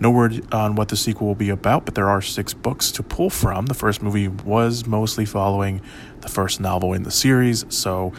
[0.00, 3.04] No word on what the sequel will be about, but there are six books to
[3.04, 3.66] pull from.
[3.66, 5.82] The first movie was mostly following
[6.20, 8.12] the first novel in the series, so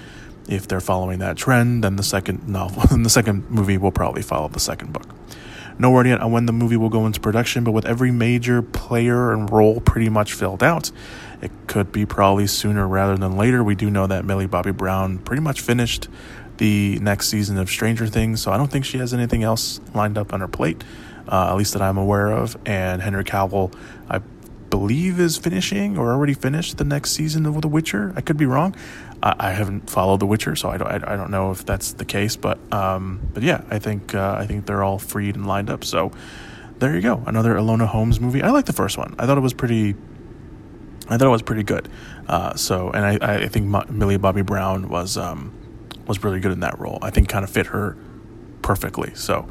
[0.48, 4.22] if they're following that trend, then the second novel, then the second movie will probably
[4.22, 5.19] follow the second book.
[5.82, 8.62] No word yet on when the movie will go into production, but with every major
[8.62, 10.92] player and role pretty much filled out,
[11.42, 13.64] it could be probably sooner rather than later.
[13.64, 16.10] We do know that Millie Bobby Brown pretty much finished
[16.58, 20.18] the next season of Stranger Things, so I don't think she has anything else lined
[20.18, 20.84] up on her plate,
[21.30, 22.58] uh, at least that I'm aware of.
[22.66, 23.74] And Henry Cavill,
[24.10, 24.20] I
[24.70, 28.14] believe, is finishing or already finished the next season of The Witcher.
[28.16, 28.76] I could be wrong.
[29.22, 31.94] I, I haven't followed The Witcher, so I don't, I, I, don't know if that's
[31.94, 32.36] the case.
[32.36, 35.84] But um, but yeah, I think uh, I think they're all freed and lined up.
[35.84, 36.12] So
[36.80, 38.42] there you go, another Enola Holmes movie.
[38.42, 39.16] I like the first one.
[39.20, 39.96] I thought it was pretty.
[41.10, 41.90] I thought it was pretty good.
[42.28, 45.54] Uh, so and I, I think Millie Bobby Brown was um,
[46.08, 47.00] was really good in that role.
[47.02, 47.98] I think kind of fit her
[48.62, 49.14] perfectly.
[49.16, 49.48] So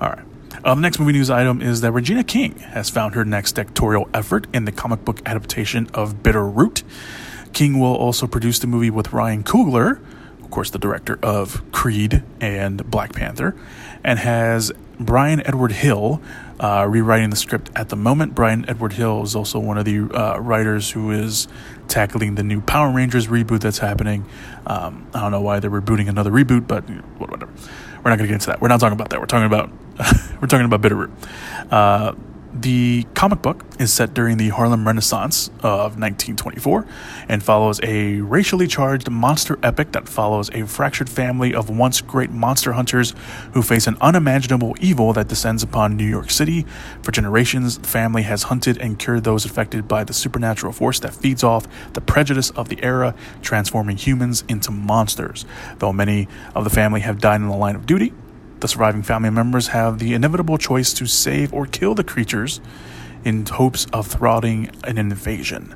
[0.00, 0.29] all right.
[0.62, 4.10] Uh, the next movie news item is that Regina King has found her next directorial
[4.12, 6.82] effort in the comic book adaptation of Bitter Root.
[7.54, 10.00] King will also produce the movie with Ryan Coogler,
[10.42, 13.56] of course, the director of Creed and Black Panther,
[14.04, 16.20] and has Brian Edward Hill
[16.60, 18.34] uh, rewriting the script at the moment.
[18.34, 21.48] Brian Edward Hill is also one of the uh, writers who is
[21.88, 24.26] tackling the new Power Rangers reboot that's happening.
[24.66, 26.82] Um, I don't know why they're rebooting another reboot, but
[27.18, 27.50] whatever.
[28.04, 28.60] We're not going to get into that.
[28.60, 29.20] We're not talking about that.
[29.20, 29.70] We're talking about
[30.40, 31.10] we're talking about Bitter Root.
[31.70, 32.14] Uh,
[32.52, 36.84] the comic book is set during the Harlem Renaissance of 1924
[37.28, 42.30] and follows a racially charged monster epic that follows a fractured family of once great
[42.30, 43.14] monster hunters
[43.52, 46.66] who face an unimaginable evil that descends upon New York City.
[47.02, 51.14] For generations, the family has hunted and cured those affected by the supernatural force that
[51.14, 55.44] feeds off the prejudice of the era, transforming humans into monsters.
[55.78, 58.12] Though many of the family have died in the line of duty,
[58.60, 62.60] the surviving family members have the inevitable choice to save or kill the creatures
[63.24, 65.74] in hopes of thwarting an invasion.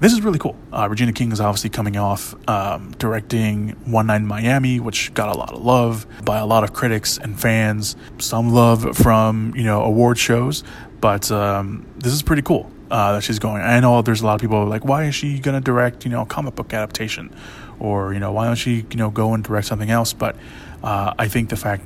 [0.00, 0.56] This is really cool.
[0.72, 5.32] Uh, Regina King is obviously coming off um, directing One Night in Miami, which got
[5.34, 7.94] a lot of love by a lot of critics and fans.
[8.18, 10.64] Some love from you know award shows,
[11.00, 13.62] but um, this is pretty cool uh, that she's going.
[13.62, 16.10] I know there's a lot of people like, why is she going to direct you
[16.10, 17.32] know a comic book adaptation,
[17.78, 20.12] or you know why don't she you know go and direct something else?
[20.12, 20.34] But
[20.82, 21.84] uh, I think the fact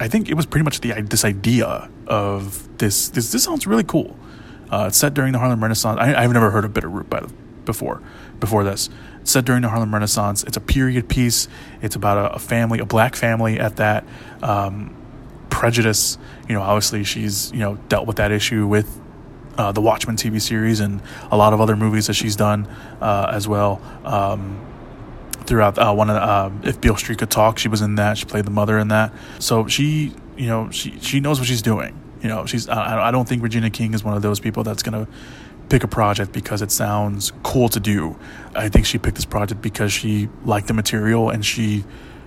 [0.00, 3.08] I think it was pretty much the this idea of this.
[3.08, 4.16] This this sounds really cool.
[4.70, 5.98] Uh, it's set during the Harlem Renaissance.
[6.00, 7.32] I, have never heard of Bitter Root by the,
[7.64, 8.02] before.
[8.40, 10.42] Before this, it's set during the Harlem Renaissance.
[10.44, 11.48] It's a period piece.
[11.80, 14.04] It's about a, a family, a black family at that.
[14.42, 14.96] Um,
[15.50, 16.18] prejudice.
[16.48, 19.00] You know, obviously she's you know dealt with that issue with
[19.56, 22.66] uh, the Watchmen TV series and a lot of other movies that she's done
[23.00, 23.80] uh, as well.
[24.04, 24.60] Um,
[25.34, 28.18] throughout uh, one of the, uh, if Beale Street could talk, she was in that.
[28.18, 29.12] She played the mother in that.
[29.38, 32.00] So she, you know, she she knows what she's doing.
[32.22, 32.68] You know, she's.
[32.68, 35.06] I, I don't think Regina King is one of those people that's gonna
[35.68, 38.18] pick a project because it sounds cool to do.
[38.54, 41.84] I think she picked this project because she liked the material and she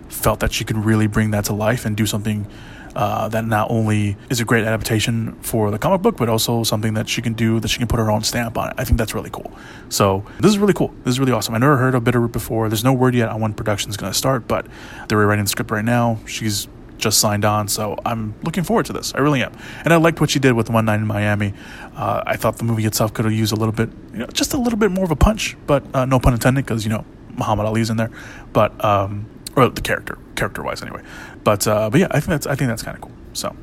[0.09, 2.47] felt that she could really bring that to life and do something
[2.97, 6.95] uh, that not only is a great adaptation for the comic book, but also something
[6.95, 8.75] that she can do that she can put her own stamp on it.
[8.77, 9.51] I think that's really cool.
[9.89, 10.91] So this is really cool.
[11.03, 11.53] This is really awesome.
[11.53, 12.69] I never heard of Bitter Root before.
[12.69, 14.65] There's no word yet on when production is going to start, but
[15.07, 16.17] they're rewriting the script right now.
[16.25, 19.13] She's just signed on, so I'm looking forward to this.
[19.13, 19.55] I really am,
[19.85, 21.53] and I liked what she did with One Night in Miami.
[21.95, 24.55] Uh, I thought the movie itself could have used a little bit, you know, just
[24.55, 27.05] a little bit more of a punch, but uh, no pun intended, because you know
[27.35, 28.09] Muhammad Ali's in there,
[28.51, 29.27] but um,
[29.57, 31.01] or the character, character wise, anyway.
[31.43, 33.11] But uh, but yeah, I think that's I think that's kind of cool.
[33.33, 33.55] So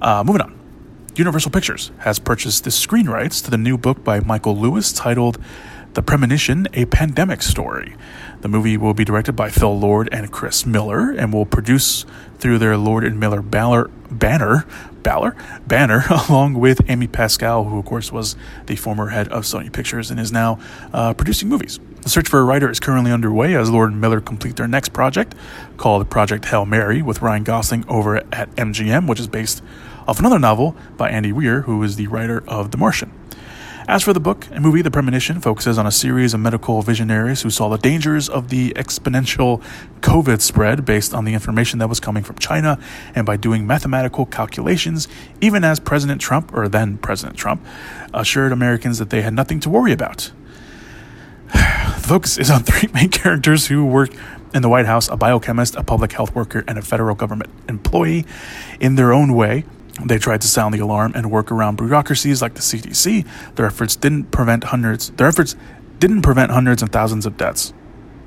[0.00, 0.58] uh, moving on.
[1.14, 5.38] Universal Pictures has purchased the screen rights to the new book by Michael Lewis titled
[5.94, 7.96] The Premonition: A Pandemic Story.
[8.40, 12.04] The movie will be directed by Phil Lord and Chris Miller and will produce
[12.38, 14.66] through their Lord and Miller Baller, banner
[15.02, 19.72] Baller banner along with Amy Pascal, who of course was the former head of Sony
[19.72, 20.58] Pictures and is now
[20.92, 21.78] uh, producing movies.
[22.02, 24.88] The search for a writer is currently underway as Lord and Miller complete their next
[24.88, 25.36] project
[25.76, 29.62] called Project Hail Mary with Ryan Gosling over at MGM, which is based
[30.08, 33.12] off another novel by Andy Weir, who is the writer of The Martian.
[33.86, 37.42] As for the book and movie, The Premonition focuses on a series of medical visionaries
[37.42, 39.62] who saw the dangers of the exponential
[40.00, 42.80] COVID spread based on the information that was coming from China,
[43.14, 45.06] and by doing mathematical calculations,
[45.40, 47.64] even as President Trump, or then President Trump,
[48.12, 50.32] assured Americans that they had nothing to worry about.
[52.02, 54.10] The focus is on three main characters who work
[54.52, 58.26] in the White House a biochemist, a public health worker, and a federal government employee.
[58.80, 59.64] In their own way,
[60.04, 63.26] they tried to sound the alarm and work around bureaucracies like the CDC.
[63.54, 65.10] Their efforts didn't prevent hundreds.
[65.10, 65.54] Their efforts
[65.98, 67.72] didn't prevent hundreds and thousands of deaths,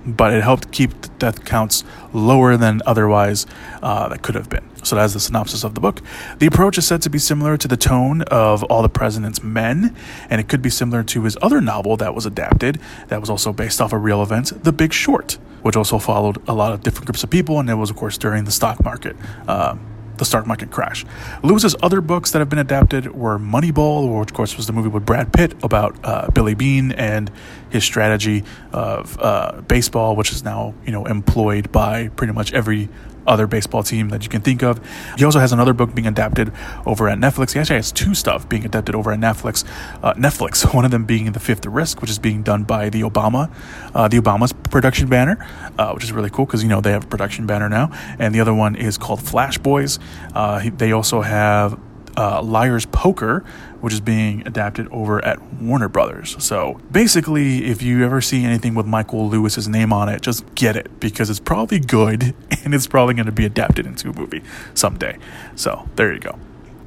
[0.05, 3.45] but it helped keep the death counts lower than otherwise
[3.81, 4.63] uh, that could have been.
[4.83, 6.01] So that's the synopsis of the book.
[6.37, 9.95] The approach is said to be similar to the tone of All the President's Men,
[10.29, 13.51] and it could be similar to his other novel that was adapted, that was also
[13.51, 17.07] based off of real events, The Big Short, which also followed a lot of different
[17.07, 19.15] groups of people, and it was, of course, during the stock market.
[19.47, 19.75] Uh,
[20.17, 21.05] the stock market crash.
[21.43, 24.89] Lewis's other books that have been adapted were Moneyball, which of course was the movie
[24.89, 27.31] with Brad Pitt about uh, Billy Beane and
[27.69, 32.89] his strategy of uh, baseball, which is now you know employed by pretty much every
[33.27, 34.79] other baseball team that you can think of.
[35.17, 36.51] He also has another book being adapted
[36.85, 37.53] over at Netflix.
[37.53, 39.63] He actually has two stuff being adapted over at Netflix.
[40.03, 43.01] Uh, Netflix, one of them being The Fifth Risk, which is being done by the
[43.01, 43.51] Obama,
[43.93, 45.45] uh, the Obama's production banner,
[45.77, 47.91] uh, which is really cool because you know they have a production banner now.
[48.19, 49.99] And the other one is called Flash Boys.
[50.33, 51.79] Uh, they also have
[52.17, 53.43] uh, Liar's Poker,
[53.81, 56.35] which is being adapted over at Warner Brothers.
[56.43, 60.75] So basically, if you ever see anything with Michael Lewis's name on it, just get
[60.75, 64.43] it because it's probably good and it's probably going to be adapted into a movie
[64.73, 65.17] someday.
[65.55, 66.39] So there you go.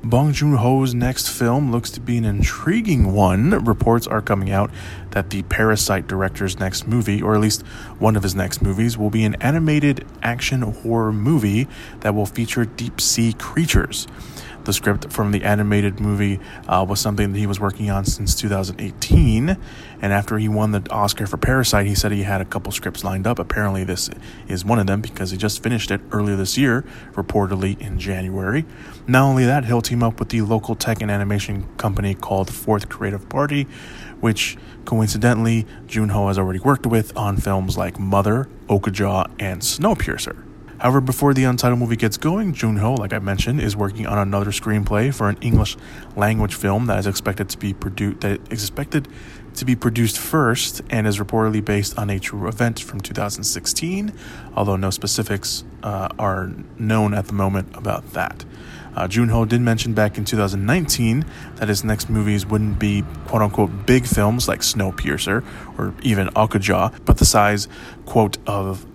[0.05, 3.51] Bong Joon Ho's next film looks to be an intriguing one.
[3.65, 4.71] Reports are coming out
[5.11, 7.63] that the Parasite director's next movie, or at least
[7.99, 11.67] one of his next movies, will be an animated action horror movie
[12.01, 14.07] that will feature deep sea creatures.
[14.69, 18.35] The script from the animated movie uh, was something that he was working on since
[18.35, 19.57] 2018.
[20.03, 23.03] And after he won the Oscar for Parasite, he said he had a couple scripts
[23.03, 23.39] lined up.
[23.39, 24.11] Apparently, this
[24.47, 28.67] is one of them because he just finished it earlier this year, reportedly in January.
[29.07, 32.91] Not only that, he'll team up with the local tech and animation company called Fourth
[32.91, 33.67] Creative Party,
[34.21, 40.48] which coincidentally Junho has already worked with on films like Mother, Okja, and Snowpiercer.
[40.79, 44.51] However, before the untitled movie gets going, Joon-ho, like I mentioned, is working on another
[44.51, 45.77] screenplay for an English
[46.15, 49.09] language film that is expected to be produced that is expected
[49.55, 54.13] to be produced first and is reportedly based on a true event from 2016,
[54.55, 58.45] although no specifics uh, are known at the moment about that.
[58.95, 61.25] Uh, Joon-ho did mention back in 2019
[61.57, 65.45] that his next movies wouldn't be quote unquote big films like Snowpiercer
[65.77, 67.67] or even Okja, but the size,
[68.07, 68.87] quote, of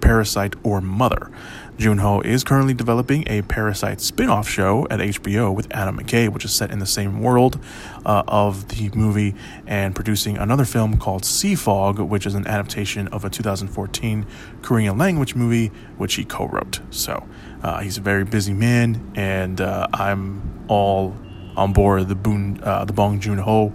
[0.00, 1.30] Parasite or Mother.
[1.78, 6.44] Joon-ho is currently developing a Parasite spin off show at HBO with Adam McKay, which
[6.44, 7.60] is set in the same world
[8.04, 13.06] uh, of the movie, and producing another film called Sea Fog, which is an adaptation
[13.08, 14.26] of a 2014
[14.60, 16.80] Korean language movie, which he co wrote.
[16.90, 17.28] So
[17.62, 21.14] uh, he's a very busy man, and uh, I'm all
[21.56, 23.72] on board the, Boon, uh, the Bong Joon Ho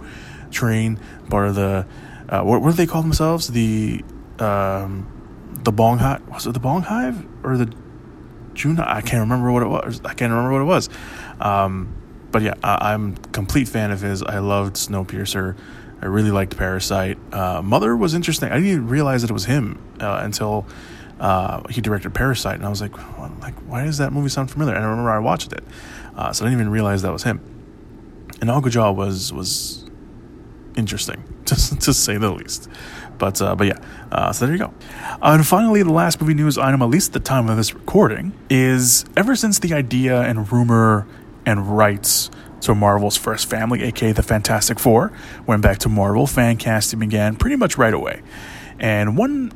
[0.50, 1.86] train, part of the,
[2.28, 3.48] uh, what, what do they call themselves?
[3.48, 4.04] The.
[4.38, 5.13] Um,
[5.64, 7.72] the Bong Hive was it the Bong Hive or the
[8.54, 8.78] June?
[8.78, 10.00] I can't remember what it was.
[10.04, 10.88] I can't remember what it was.
[11.40, 11.94] Um,
[12.30, 14.22] but yeah, I, am complete fan of his.
[14.22, 15.56] I loved Snowpiercer.
[16.02, 17.16] I really liked Parasite.
[17.32, 18.50] Uh, Mother was interesting.
[18.50, 20.66] I didn't even realize that it was him uh, until
[21.20, 22.92] uh, he directed Parasite, and I was like,
[23.40, 24.74] like, why does that movie sound familiar?
[24.74, 25.62] And I remember I watched it,
[26.16, 27.40] uh, so I didn't even realize that was him.
[28.40, 29.88] And Okja was was
[30.76, 32.68] interesting, to, to say the least.
[33.18, 33.78] But uh, but yeah,
[34.12, 34.74] uh, so there you go.
[35.22, 38.32] And finally, the last movie news item, at least at the time of this recording,
[38.50, 41.06] is ever since the idea and rumor
[41.46, 42.30] and rights
[42.62, 45.12] to Marvel's first family, aka the Fantastic Four,
[45.46, 48.22] went back to Marvel, fan casting began pretty much right away.
[48.78, 49.52] And one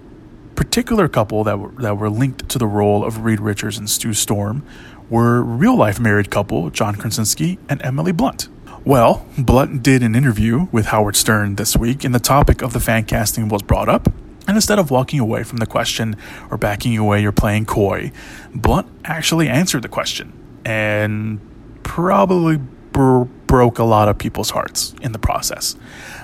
[0.54, 4.12] particular couple that were, that were linked to the role of Reed Richards and Sue
[4.12, 4.64] Storm
[5.08, 8.48] were real life married couple John Krasinski and Emily Blunt.
[8.88, 12.80] Well, Blunt did an interview with Howard Stern this week, and the topic of the
[12.80, 14.06] fan casting was brought up.
[14.46, 16.16] And instead of walking away from the question
[16.50, 18.12] or backing away or playing coy,
[18.54, 20.32] Blunt actually answered the question
[20.64, 21.38] and
[21.82, 25.76] probably br- broke a lot of people's hearts in the process.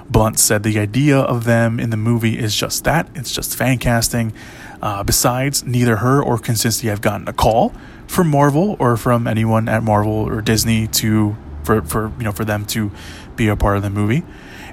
[0.09, 3.77] Blunt said the idea of them in the movie is just that it's just fan
[3.77, 4.33] casting.
[4.81, 7.75] Uh, besides, neither her or Krasinski have gotten a call
[8.07, 12.45] from Marvel or from anyone at Marvel or Disney to for, for you know for
[12.45, 12.91] them to
[13.37, 14.23] be a part of the movie.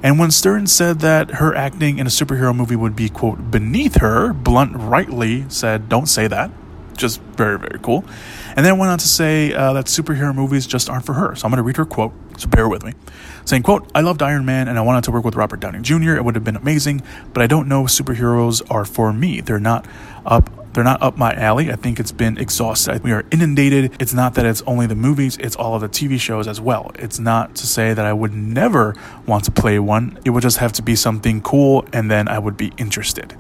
[0.04, 3.96] And when Stern said that her acting in a superhero movie would be quote beneath
[4.02, 6.52] her, Blunt rightly said, "Don't say that."
[6.98, 8.04] Just very very cool.
[8.56, 11.36] And then went on to say uh, that superhero movies just aren't for her.
[11.36, 12.14] So I'm going to read her quote.
[12.38, 12.94] So bear with me.
[13.46, 16.16] Saying, quote, I loved Iron Man and I wanted to work with Robert Downey Jr.
[16.16, 17.02] It would have been amazing,
[17.34, 19.42] but I don't know superheroes are for me.
[19.42, 19.86] They're not
[20.26, 21.72] up they're not up my alley.
[21.72, 23.04] I think it's been exhausted.
[23.04, 23.94] We are inundated.
[24.00, 26.92] It's not that it's only the movies, it's all of the TV shows as well.
[26.96, 30.20] It's not to say that I would never want to play one.
[30.26, 33.38] It would just have to be something cool and then I would be interested.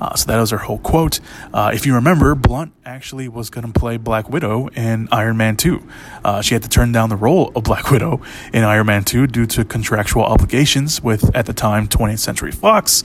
[0.00, 1.20] Uh, so that was her whole quote.
[1.52, 5.56] Uh, if you remember, Blunt actually was going to play Black Widow in Iron Man
[5.56, 5.82] 2.
[6.24, 8.20] Uh, she had to turn down the role of Black Widow
[8.52, 13.04] in Iron Man 2 due to contractual obligations with, at the time, 20th Century Fox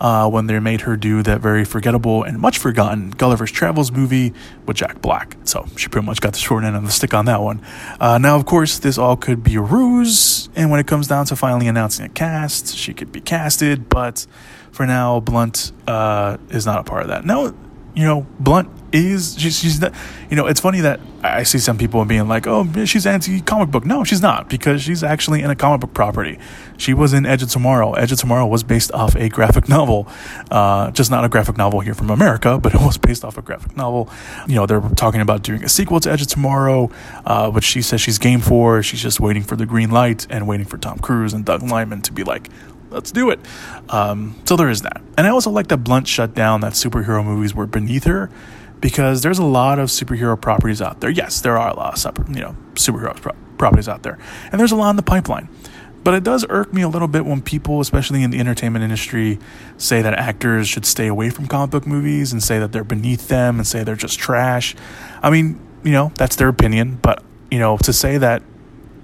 [0.00, 4.32] uh, when they made her do that very forgettable and much forgotten Gulliver's Travels movie
[4.66, 5.36] with Jack Black.
[5.44, 7.62] So she pretty much got the short end of the stick on that one.
[8.00, 11.26] Uh, now, of course, this all could be a ruse, and when it comes down
[11.26, 14.26] to finally announcing a cast, she could be casted, but
[14.70, 17.24] for now, Blunt uh, is not a part of that.
[17.24, 17.54] Now,
[17.94, 19.92] you know, Blunt is she's, she's not,
[20.30, 23.70] you know it's funny that I see some people being like oh she's anti comic
[23.70, 23.84] book.
[23.84, 26.38] No she's not because she's actually in a comic book property.
[26.76, 27.94] She was in Edge of Tomorrow.
[27.94, 30.08] Edge of Tomorrow was based off a graphic novel
[30.50, 33.42] uh, just not a graphic novel here from America but it was based off a
[33.42, 34.08] graphic novel.
[34.46, 36.90] You know they're talking about doing a sequel to Edge of Tomorrow
[37.26, 38.82] uh, which she says she's game for.
[38.82, 42.02] She's just waiting for the green light and waiting for Tom Cruise and Doug Liman
[42.02, 42.48] to be like
[42.90, 43.40] let's do it.
[43.88, 45.00] Um, so there is that.
[45.16, 48.30] And I also like that Blunt shut down that superhero movies were beneath her
[48.80, 51.10] because there's a lot of superhero properties out there.
[51.10, 54.18] Yes, there are a lot of super, you know superhero pro- properties out there,
[54.50, 55.48] and there's a lot in the pipeline.
[56.04, 59.38] But it does irk me a little bit when people, especially in the entertainment industry,
[59.76, 63.28] say that actors should stay away from comic book movies and say that they're beneath
[63.28, 64.76] them and say they're just trash.
[65.22, 68.42] I mean, you know, that's their opinion, but you know, to say that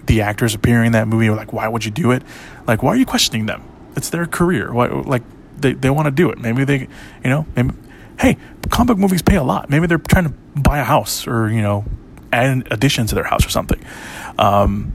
[0.07, 2.23] the actors appearing in that movie are like, why would you do it?
[2.67, 3.63] Like, why are you questioning them?
[3.97, 4.73] It's their career.
[4.73, 5.23] Why, like,
[5.57, 6.39] they, they want to do it.
[6.39, 7.71] Maybe they, you know, maybe,
[8.19, 8.37] hey,
[8.71, 9.71] comic book movies pay a lot.
[9.71, 11.85] Maybe they're trying to buy a house or, you know,
[12.33, 13.83] add an addition to their house or something.
[14.39, 14.93] Um,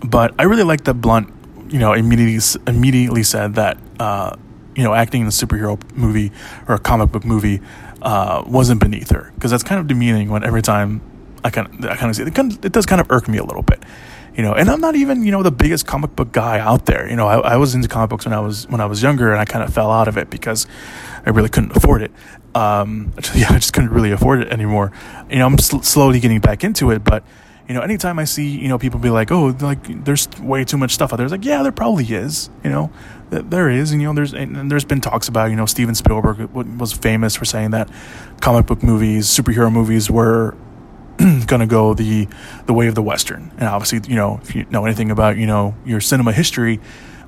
[0.00, 1.32] but I really like that Blunt,
[1.68, 4.36] you know, immediately immediately said that, uh,
[4.74, 6.30] you know, acting in a superhero movie
[6.68, 7.60] or a comic book movie
[8.00, 11.00] uh, wasn't beneath her because that's kind of demeaning when every time
[11.44, 13.44] I kind of I kind of see it, it, does kind of irk me a
[13.44, 13.82] little bit,
[14.38, 14.54] you know.
[14.54, 17.10] And I'm not even you know the biggest comic book guy out there.
[17.10, 19.30] You know, I, I was into comic books when I was when I was younger,
[19.30, 20.66] and I kind of fell out of it because
[21.26, 22.12] I really couldn't afford it.
[22.54, 24.92] Um, yeah, I just couldn't really afford it anymore.
[25.28, 27.22] You know, I'm sl- slowly getting back into it, but
[27.68, 30.78] you know, anytime I see, you know, people be like, oh, like there's way too
[30.78, 31.26] much stuff out there.
[31.26, 32.90] It's like, yeah, there probably is, you know,
[33.28, 36.50] there is, and you know, there's and there's been talks about, you know, Steven Spielberg
[36.54, 37.90] was famous for saying that
[38.40, 40.56] comic book movies, superhero movies were
[41.46, 42.28] going to go the
[42.66, 43.50] the way of the western.
[43.58, 46.80] And obviously, you know, if you know anything about, you know, your cinema history,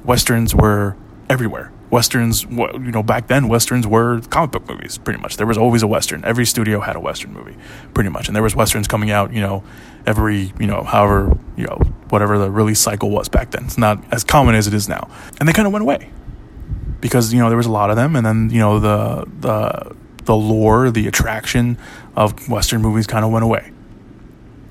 [0.04, 0.96] westerns were
[1.28, 1.72] everywhere.
[1.90, 5.36] Westerns you know back then westerns were comic book movies pretty much.
[5.36, 6.24] There was always a western.
[6.24, 7.56] Every studio had a western movie
[7.94, 8.28] pretty much.
[8.28, 9.64] And there was westerns coming out you know
[10.06, 11.76] every you know however you know
[12.10, 13.64] whatever the release cycle was back then.
[13.64, 15.10] It's not as common as it is now.
[15.40, 16.10] And they kind of went away
[17.00, 18.14] because you know there was a lot of them.
[18.14, 21.76] And then you know the the the lore the attraction
[22.14, 23.72] of western movies kind of went away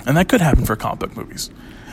[0.10, 1.50] and that could happen for comic book movies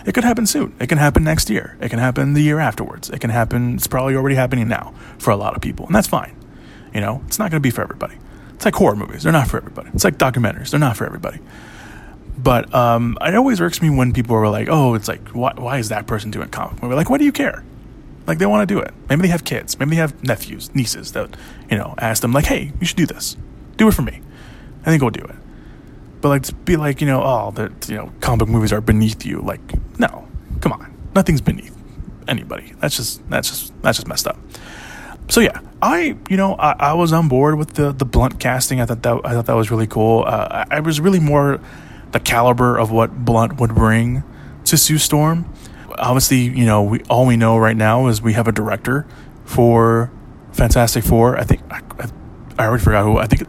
[0.07, 0.73] it could happen soon.
[0.79, 1.77] It can happen next year.
[1.81, 3.11] It can happen the year afterwards.
[3.11, 5.85] It can happen, it's probably already happening now for a lot of people.
[5.87, 6.37] And that's fine.
[6.95, 8.17] You know, it's not going to be for everybody.
[8.55, 9.25] It's like horror movies.
[9.25, 9.91] They're not for everybody.
[9.93, 10.71] It's like documentaries.
[10.71, 11.41] They're not for everybody.
[12.39, 15.79] But um, it always irks me when people are like, oh, it's like, why, why
[15.79, 16.95] is that person doing comic movie?
[16.95, 17.65] Like, why do you care?
[18.29, 18.95] Like, they want to do it.
[19.09, 19.79] Maybe they have kids.
[19.79, 21.37] Maybe they have nephews, nieces that,
[21.69, 23.37] you know, ask them, like, hey, you should do this.
[23.77, 24.21] Do it for me.
[24.85, 25.36] And then go do it.
[26.21, 29.25] But like to be like, you know, oh, that you know, comic movies are beneath
[29.25, 29.41] you.
[29.41, 29.61] Like,
[29.99, 30.27] no,
[30.61, 31.77] come on, nothing's beneath
[32.29, 32.73] anybody.
[32.81, 34.39] That's just that's just that's just messed up.
[35.29, 38.81] So yeah, I you know I, I was on board with the the blunt casting.
[38.81, 40.25] I thought that I thought that was really cool.
[40.27, 41.61] Uh, I, I was really more
[42.13, 44.23] the caliber of what Blunt would bring
[44.65, 45.53] to Sue Storm.
[45.99, 49.07] Obviously, you know, we all we know right now is we have a director
[49.45, 50.11] for
[50.53, 51.37] Fantastic Four.
[51.37, 51.81] I think I,
[52.59, 53.19] I already forgot who.
[53.19, 53.49] I think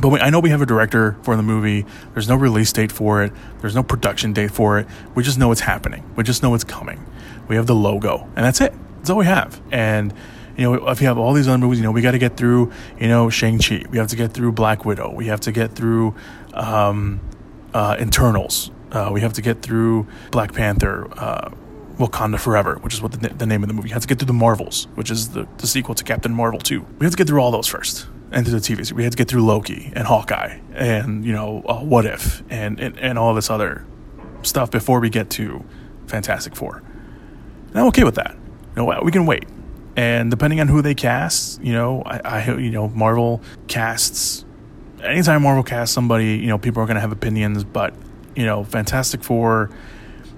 [0.00, 1.86] but we, I know we have a director for the movie.
[2.12, 3.32] There's no release date for it.
[3.60, 4.86] There's no production date for it.
[5.14, 6.04] We just know it's happening.
[6.16, 7.04] We just know it's coming.
[7.48, 8.72] We have the logo, and that's it.
[8.98, 9.60] That's all we have.
[9.70, 10.12] And
[10.56, 12.36] you know, if you have all these other movies, you know, we got to get
[12.36, 13.84] through, you know, Shang Chi.
[13.90, 15.12] We have to get through Black Widow.
[15.12, 16.14] We have to get through
[16.54, 17.20] um,
[17.74, 18.70] uh, Eternals.
[18.90, 21.08] Uh, we have to get through Black Panther.
[21.18, 21.50] Uh,
[21.98, 23.86] Wakanda Forever, which is what the, the name of the movie.
[23.86, 26.60] We have to get through the Marvels, which is the, the sequel to Captain Marvel
[26.60, 26.84] 2.
[26.98, 28.90] We have to get through all those first and the TV.
[28.92, 32.80] We had to get through Loki and Hawkeye and you know uh, What If and,
[32.80, 33.84] and and all this other
[34.42, 35.64] stuff before we get to
[36.06, 36.82] Fantastic Four.
[37.68, 38.36] And I'm okay with that.
[38.76, 39.46] You know, we can wait.
[39.96, 44.44] And depending on who they cast, you know, I, I you know Marvel casts.
[45.02, 47.94] Anytime Marvel casts somebody, you know, people are going to have opinions, but
[48.34, 49.70] you know, Fantastic Four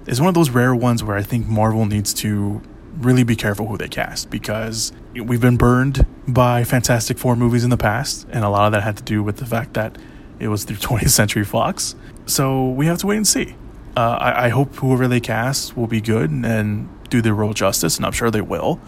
[0.05, 2.61] is one of those rare ones where I think Marvel needs to
[2.97, 7.69] really be careful who they cast because we've been burned by Fantastic Four movies in
[7.69, 9.97] the past, and a lot of that had to do with the fact that
[10.39, 11.95] it was through 20th Century Fox.
[12.25, 13.55] So we have to wait and see.
[13.97, 17.97] Uh, I, I, hope whoever they cast will be good and do their role justice,
[17.97, 18.79] and I'm sure they will.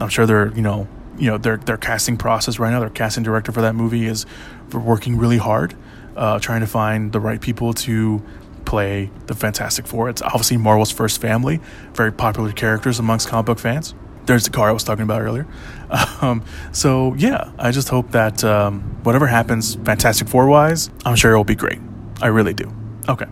[0.00, 2.80] I'm sure they're you know you know their their casting process right now.
[2.80, 4.26] Their casting director for that movie is
[4.72, 5.76] working really hard,
[6.16, 8.22] uh, trying to find the right people to
[8.64, 10.10] play the Fantastic Four.
[10.10, 11.60] It's obviously Marvel's first family,
[11.94, 13.94] very popular characters amongst comic book fans.
[14.26, 15.46] There's the car I was talking about earlier.
[16.20, 21.32] Um, so yeah, I just hope that um, whatever happens, Fantastic Four wise, I'm sure
[21.32, 21.78] it will be great.
[22.22, 22.72] I really do.
[23.08, 23.26] Okay.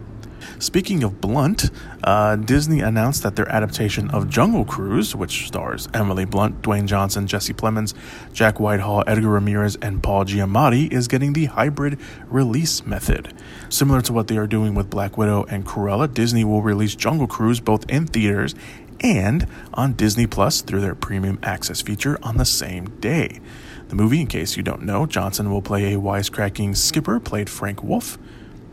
[0.59, 1.73] Speaking of blunt,
[2.05, 7.27] uh, Disney announced that their adaptation of Jungle Cruise, which stars Emily Blunt, Dwayne Johnson,
[7.27, 7.95] Jesse Plemons,
[8.33, 13.33] Jack Whitehall, Edgar Ramirez, and Paul Giamatti, is getting the hybrid release method.
[13.71, 17.27] Similar to what they are doing with Black Widow and Cruella, Disney will release Jungle
[17.27, 18.55] Cruise both in theaters
[19.03, 23.41] and on Disney Plus through their premium access feature on the same day.
[23.89, 27.83] The movie, in case you don't know, Johnson will play a wisecracking skipper played Frank
[27.83, 28.19] Wolff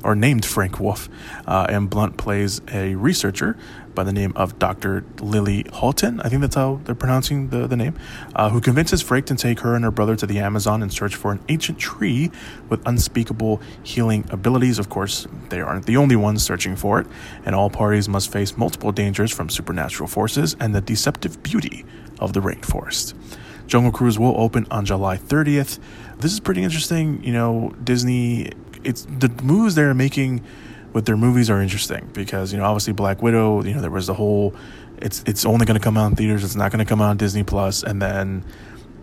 [0.04, 1.10] or named Frank Wolff,
[1.48, 3.58] uh, and Blunt plays a researcher
[3.96, 5.04] by the name of Dr.
[5.20, 6.22] Lily Halton.
[6.22, 7.96] I think that's how they're pronouncing the, the name,
[8.36, 11.16] uh, who convinces Frank to take her and her brother to the Amazon in search
[11.16, 12.32] for an ancient tree
[12.70, 14.80] with unspeakable healing abilities.
[14.80, 17.08] Of course, they aren't the only ones searching for it,
[17.46, 21.86] and all parties must face multiple dangers from supernatural forces and the deceptive beauty
[22.20, 23.16] of the rainforest.
[23.68, 25.78] Jungle Cruise will open on July 30th.
[26.18, 27.24] This is pretty interesting.
[27.24, 28.52] You know, Disney
[28.84, 30.44] it's the moves they're making
[30.94, 34.08] with their movies are interesting because you know obviously Black Widow, you know there was
[34.08, 34.54] the whole
[34.98, 37.10] it's it's only going to come out in theaters, it's not going to come out
[37.10, 38.44] on Disney Plus, and then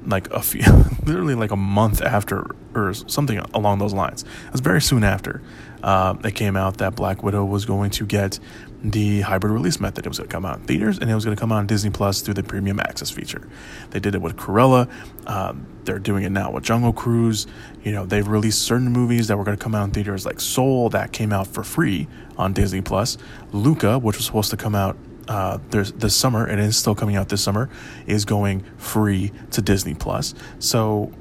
[0.06, 0.62] like a few,
[1.04, 4.22] literally like a month after or something along those lines.
[4.22, 5.42] It was very soon after
[5.82, 8.38] uh, it came out that Black Widow was going to get
[8.82, 10.06] the hybrid release method.
[10.06, 11.58] It was going to come out in theaters and it was going to come out
[11.58, 13.48] on Disney Plus through the premium access feature.
[13.90, 14.90] They did it with Cruella.
[15.26, 17.46] Um, they're doing it now with Jungle Cruise.
[17.82, 20.40] You know, they've released certain movies that were going to come out in theaters, like
[20.40, 23.18] Soul, that came out for free on Disney Plus.
[23.52, 24.96] Luca, which was supposed to come out
[25.28, 27.68] uh, there's this summer, and is still coming out this summer,
[28.06, 30.34] is going free to Disney Plus.
[30.58, 31.12] So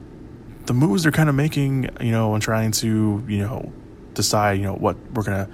[0.66, 3.72] the moves they're kind of making, you know, and trying to, you know,
[4.14, 5.50] decide, you know, what we're gonna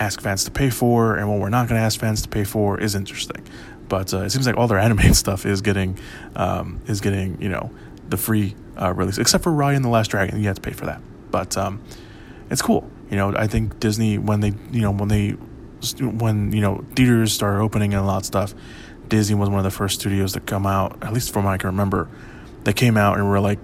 [0.00, 2.80] ask fans to pay for and what we're not gonna ask fans to pay for
[2.80, 3.46] is interesting.
[3.88, 5.98] But uh, it seems like all their animated stuff is getting,
[6.34, 7.70] um, is getting, you know,
[8.08, 10.40] the free uh, release, except for Raya and the Last Dragon.
[10.40, 11.80] You have to pay for that, but um,
[12.50, 12.90] it's cool.
[13.10, 15.36] You know, I think Disney when they, you know, when they
[16.00, 18.54] when you know theaters started opening and a lot of stuff,
[19.08, 21.58] Disney was one of the first studios to come out, at least from what I
[21.58, 22.08] can remember.
[22.64, 23.58] They came out and were like,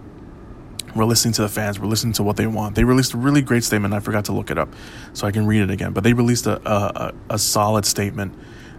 [0.96, 1.78] "We're listening to the fans.
[1.78, 3.94] We're listening to what they want." They released a really great statement.
[3.94, 4.74] I forgot to look it up,
[5.12, 5.92] so I can read it again.
[5.92, 8.34] But they released a a, a solid statement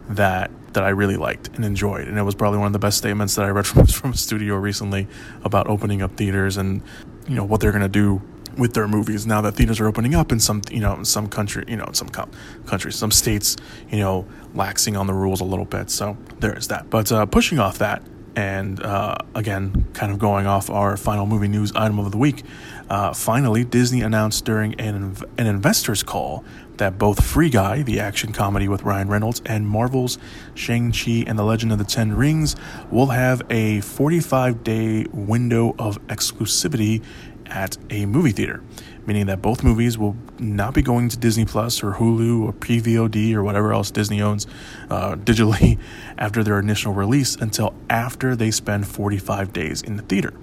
[0.09, 2.97] that that I really liked and enjoyed, and it was probably one of the best
[2.97, 5.07] statements that I read from from a studio recently
[5.43, 6.81] about opening up theaters and
[7.27, 8.21] you know what they're gonna do
[8.57, 11.27] with their movies now that theaters are opening up in some you know in some
[11.27, 13.55] country you know in some countries some states
[13.89, 17.25] you know laxing on the rules a little bit so there is that but uh,
[17.25, 18.01] pushing off that
[18.37, 22.43] and uh, again kind of going off our final movie news item of the week
[22.89, 26.45] uh, finally disney announced during an, inv- an investors call
[26.77, 30.19] that both free guy the action comedy with ryan reynolds and marvel's
[30.53, 32.55] shang-chi and the legend of the ten rings
[32.91, 37.03] will have a 45 day window of exclusivity
[37.49, 38.61] at a movie theater,
[39.07, 43.33] meaning that both movies will not be going to Disney Plus or Hulu or PVOD
[43.33, 44.45] or whatever else Disney owns
[44.89, 45.79] uh, digitally
[46.17, 50.33] after their initial release until after they spend 45 days in the theater.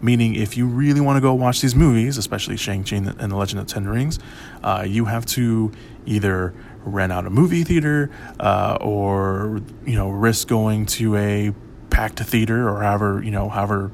[0.00, 3.60] Meaning, if you really want to go watch these movies, especially Shang-Chi and The Legend
[3.60, 4.20] of Ten Rings,
[4.62, 5.72] uh, you have to
[6.06, 6.54] either
[6.84, 11.52] rent out a movie theater uh, or, you know, risk going to a
[11.90, 13.90] packed theater or however, you know, however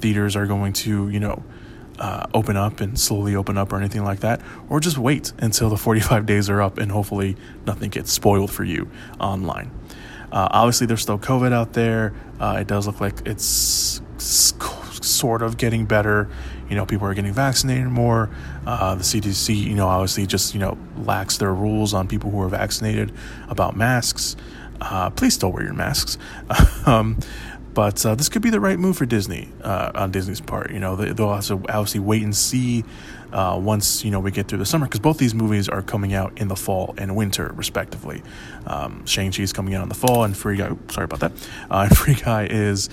[0.00, 1.42] theaters are going to, you know,
[1.98, 5.68] uh, open up and slowly open up or anything like that, or just wait until
[5.68, 7.36] the 45 days are up and hopefully
[7.66, 8.90] nothing gets spoiled for you
[9.20, 9.70] online.
[10.30, 12.14] Uh, obviously, there's still COVID out there.
[12.38, 14.02] Uh, it does look like it's
[15.02, 16.28] sort of getting better.
[16.68, 18.30] You know, people are getting vaccinated more.
[18.66, 22.40] Uh, the CDC, you know, obviously just, you know, lax their rules on people who
[22.42, 23.12] are vaccinated
[23.48, 24.36] about masks.
[24.80, 26.18] Uh, please still wear your masks.
[26.86, 27.18] um,
[27.78, 30.72] but uh, this could be the right move for Disney uh, on Disney's part.
[30.72, 32.84] You know, they, will to obviously wait and see
[33.32, 36.12] uh, once you know we get through the summer because both these movies are coming
[36.12, 38.22] out in the fall and winter respectively.
[38.66, 40.72] Um, Shang Chi is coming out in the fall, and Free Guy.
[40.90, 41.32] Sorry about that.
[41.70, 42.88] Uh, Free Guy is.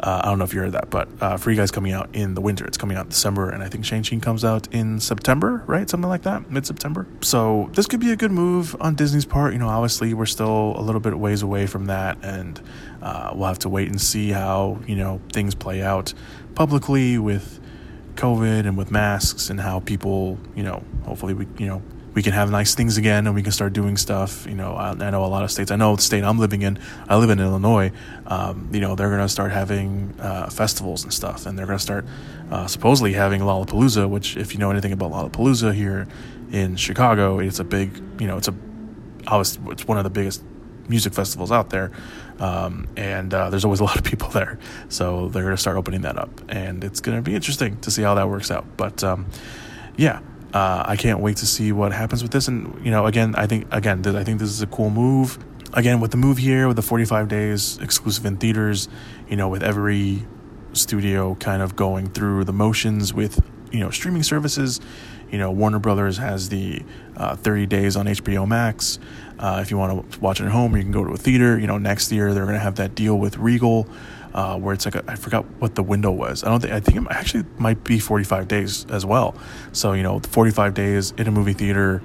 [0.00, 2.10] Uh, I don't know if you heard that, but uh, Free Guy is coming out
[2.12, 2.66] in the winter.
[2.66, 5.88] It's coming out in December, and I think Shang Chi comes out in September, right?
[5.88, 7.06] Something like that, mid September.
[7.20, 9.52] So this could be a good move on Disney's part.
[9.52, 12.60] You know, obviously we're still a little bit ways away from that, and
[13.04, 16.12] uh, we'll have to wait and see how you know things play out
[16.54, 17.60] publicly with
[18.16, 21.82] COVID and with masks and how people, you know, hopefully we, you know,
[22.14, 24.46] we can have nice things again and we can start doing stuff.
[24.46, 25.72] You know, I, I know a lot of states.
[25.72, 26.78] I know the state I'm living in.
[27.08, 27.90] I live in Illinois.
[28.26, 32.06] Um, you know, they're to start having uh, festivals and stuff, and they're to start
[32.50, 34.08] uh, supposedly having Lollapalooza.
[34.08, 36.06] Which, if you know anything about Lollapalooza here
[36.52, 38.00] in Chicago, it's a big.
[38.20, 38.54] You know, it's a.
[39.26, 40.44] It's one of the biggest
[40.88, 41.92] music festivals out there,
[42.38, 44.58] um, and uh, there's always a lot of people there.
[44.88, 47.90] So they're going to start opening that up, and it's going to be interesting to
[47.90, 48.76] see how that works out.
[48.76, 49.26] But um,
[49.96, 50.20] yeah,
[50.52, 52.48] uh, I can't wait to see what happens with this.
[52.48, 55.38] And you know, again, I think again, th- I think this is a cool move.
[55.72, 58.88] Again, with the move here, with the 45 days exclusive in theaters,
[59.28, 60.24] you know, with every
[60.72, 64.80] studio kind of going through the motions with you know streaming services.
[65.30, 66.82] You know, Warner Brothers has the
[67.16, 69.00] uh, 30 days on HBO Max.
[69.38, 71.58] Uh, if you want to watch it at home, you can go to a theater.
[71.58, 73.88] You know, next year they're going to have that deal with Regal,
[74.32, 76.44] uh, where it's like a, I forgot what the window was.
[76.44, 79.36] I don't think I think it actually might be 45 days as well.
[79.72, 82.02] So you know, 45 days in a movie theater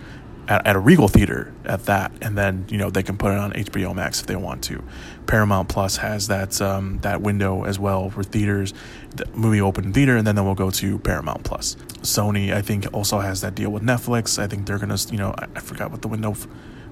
[0.49, 3.37] at, at, a Regal theater at that, and then you know they can put it
[3.37, 4.83] on HBO Max if they want to.
[5.27, 8.73] Paramount Plus has that um, that window as well for theaters.
[9.15, 11.75] The movie open theater, and then they will go to Paramount Plus.
[12.01, 14.39] Sony, I think, also has that deal with Netflix.
[14.39, 16.35] I think they're gonna, you know, I, I forgot what the window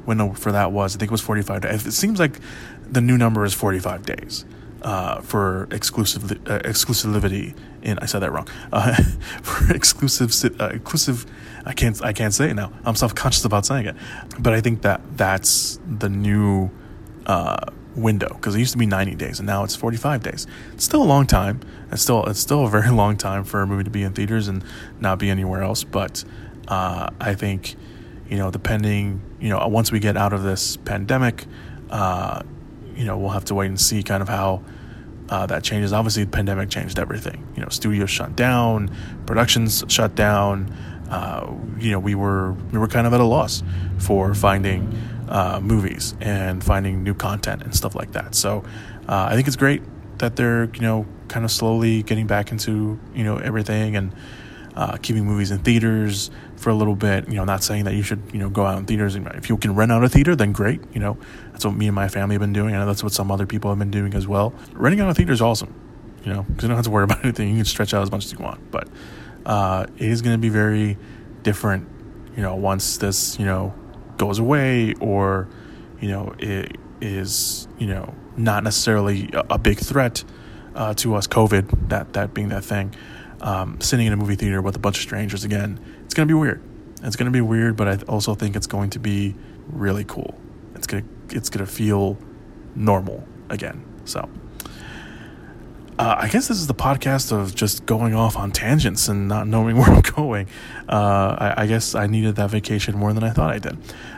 [0.07, 0.95] window for that was.
[0.95, 1.85] I think it was 45 days.
[1.85, 2.39] It seems like
[2.89, 4.45] the new number is 45 days
[4.81, 7.55] uh, for exclusive uh, exclusivity.
[7.81, 8.47] In I said that wrong.
[8.73, 8.95] Uh,
[9.41, 11.25] for exclusive uh, exclusive
[11.65, 12.71] I can't I can't say it now.
[12.85, 13.95] I'm self conscious about saying it,
[14.39, 16.71] but I think that that's the new
[17.25, 20.47] uh, window because it used to be 90 days and now it's 45 days.
[20.73, 21.61] It's still a long time.
[21.91, 24.47] It's still it's still a very long time for a movie to be in theaters
[24.47, 24.63] and
[24.99, 25.83] not be anywhere else.
[25.83, 26.23] But
[26.67, 27.75] uh, I think
[28.29, 31.45] you know depending you know once we get out of this pandemic,
[31.89, 32.41] uh,
[32.95, 34.63] you know we'll have to wait and see kind of how.
[35.29, 35.91] Uh, that changes.
[35.91, 37.45] Obviously, the pandemic changed everything.
[37.53, 40.73] You know, studios shut down, productions shut down.
[41.09, 43.61] Uh, you know, we were we were kind of at a loss
[43.97, 44.97] for finding
[45.27, 48.35] uh, movies and finding new content and stuff like that.
[48.35, 48.63] So,
[49.09, 49.81] uh, I think it's great
[50.19, 54.13] that they're you know kind of slowly getting back into you know everything and
[54.75, 57.27] uh, keeping movies in theaters for a little bit.
[57.27, 59.15] You know, not saying that you should you know go out in theaters.
[59.15, 60.81] If you can rent out a theater, then great.
[60.93, 61.17] You know,
[61.51, 62.75] that's what me and my family have been doing.
[62.75, 64.53] I know that's what some other people have been doing as well.
[64.73, 65.73] Renting out a theater is awesome.
[66.23, 67.49] You know, because you don't have to worry about anything.
[67.49, 68.71] You can stretch out as much as you want.
[68.71, 68.89] But
[69.45, 70.97] uh, it is going to be very
[71.43, 71.87] different.
[72.35, 73.73] You know, once this you know
[74.17, 75.47] goes away or
[76.01, 80.23] you know it is you know not necessarily a, big threat
[80.75, 82.93] uh, to us covid that that being that thing
[83.41, 85.79] um, sitting in a movie theater with a bunch of strangers again
[86.17, 86.61] going to be weird
[87.03, 89.35] it's going to be weird but i also think it's going to be
[89.67, 90.37] really cool
[90.75, 92.17] it's going to it's going to feel
[92.75, 94.29] normal again so
[95.99, 99.47] uh, I guess this is the podcast of just going off on tangents and not
[99.47, 100.47] knowing where I'm going.
[100.87, 103.77] Uh, I, I, guess I needed that vacation more than I thought I did.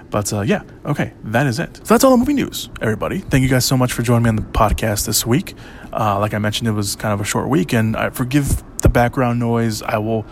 [0.09, 1.77] But uh, yeah, okay, that is it.
[1.77, 3.19] So that's all the movie news, everybody.
[3.19, 5.53] Thank you guys so much for joining me on the podcast this week.
[5.93, 8.89] Uh, like I mentioned, it was kind of a short week, and I forgive the
[8.89, 9.81] background noise.
[9.81, 10.25] I will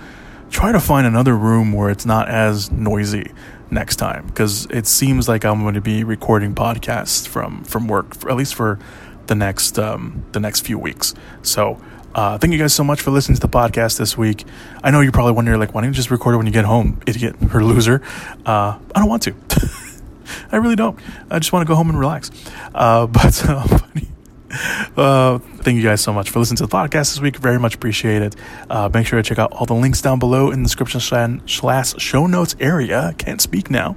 [0.50, 3.32] try to find another room where it's not as noisy
[3.70, 8.16] next time because it seems like I'm going to be recording podcasts from from work,
[8.16, 8.80] for, at least for
[9.28, 11.14] the next um, the next few weeks.
[11.42, 11.82] So
[12.16, 14.44] uh, thank you guys so much for listening to the podcast this week.
[14.84, 16.66] I know you're probably wondering, like, why don't you just record it when you get
[16.66, 18.02] home, idiot or loser?
[18.44, 19.36] Uh, I don't want to.
[20.52, 20.98] I really don't.
[21.30, 22.32] I just want to go home and relax.
[22.74, 23.80] Uh, but uh,
[24.98, 27.38] uh, thank you guys so much for listening to the podcast this week.
[27.38, 28.36] Very much appreciate it.
[28.70, 31.00] Uh, make sure to check out all the links down below in the description
[31.48, 33.14] slash show notes area.
[33.18, 33.96] Can't speak now.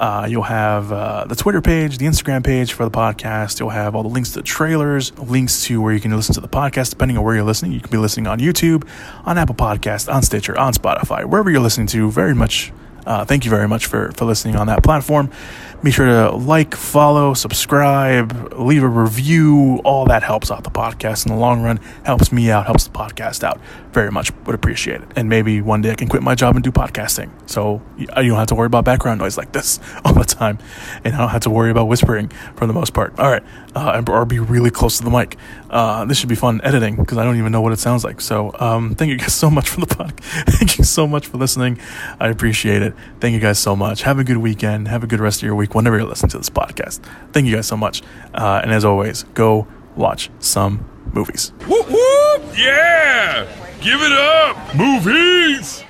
[0.00, 3.60] Uh, you'll have uh, the Twitter page, the Instagram page for the podcast.
[3.60, 6.40] You'll have all the links to the trailers, links to where you can listen to
[6.40, 7.70] the podcast, depending on where you're listening.
[7.70, 8.84] You can be listening on YouTube,
[9.24, 12.10] on Apple Podcast, on Stitcher, on Spotify, wherever you're listening to.
[12.10, 12.72] Very much,
[13.06, 15.30] uh, thank you very much for, for listening on that platform.
[15.82, 19.80] Be sure to like, follow, subscribe, leave a review.
[19.84, 22.90] All that helps out the podcast in the long run, helps me out, helps the
[22.90, 23.60] podcast out.
[23.90, 25.08] Very much would appreciate it.
[25.16, 27.30] And maybe one day I can quit my job and do podcasting.
[27.50, 27.82] So
[28.16, 30.58] uh, you don't have to worry about background noise like this all the time.
[31.02, 33.18] And I don't have to worry about whispering for the most part.
[33.18, 33.42] All right.
[33.74, 35.36] Uh, or be really close to the mic.
[35.70, 38.20] Uh, this should be fun editing because I don't even know what it sounds like.
[38.20, 40.20] So um, thank you guys so much for the podcast.
[40.58, 41.78] thank you so much for listening.
[42.20, 42.94] I appreciate it.
[43.20, 44.02] Thank you guys so much.
[44.02, 44.88] Have a good weekend.
[44.88, 47.00] Have a good rest of your week whenever you're listening to this podcast.
[47.32, 48.02] Thank you guys so much.
[48.34, 49.66] Uh, and as always, go
[49.96, 51.52] watch some movies.
[51.66, 52.42] Whoop whoop!
[52.56, 53.46] Yeah!
[53.80, 54.74] Give it up!
[54.76, 55.82] Movies!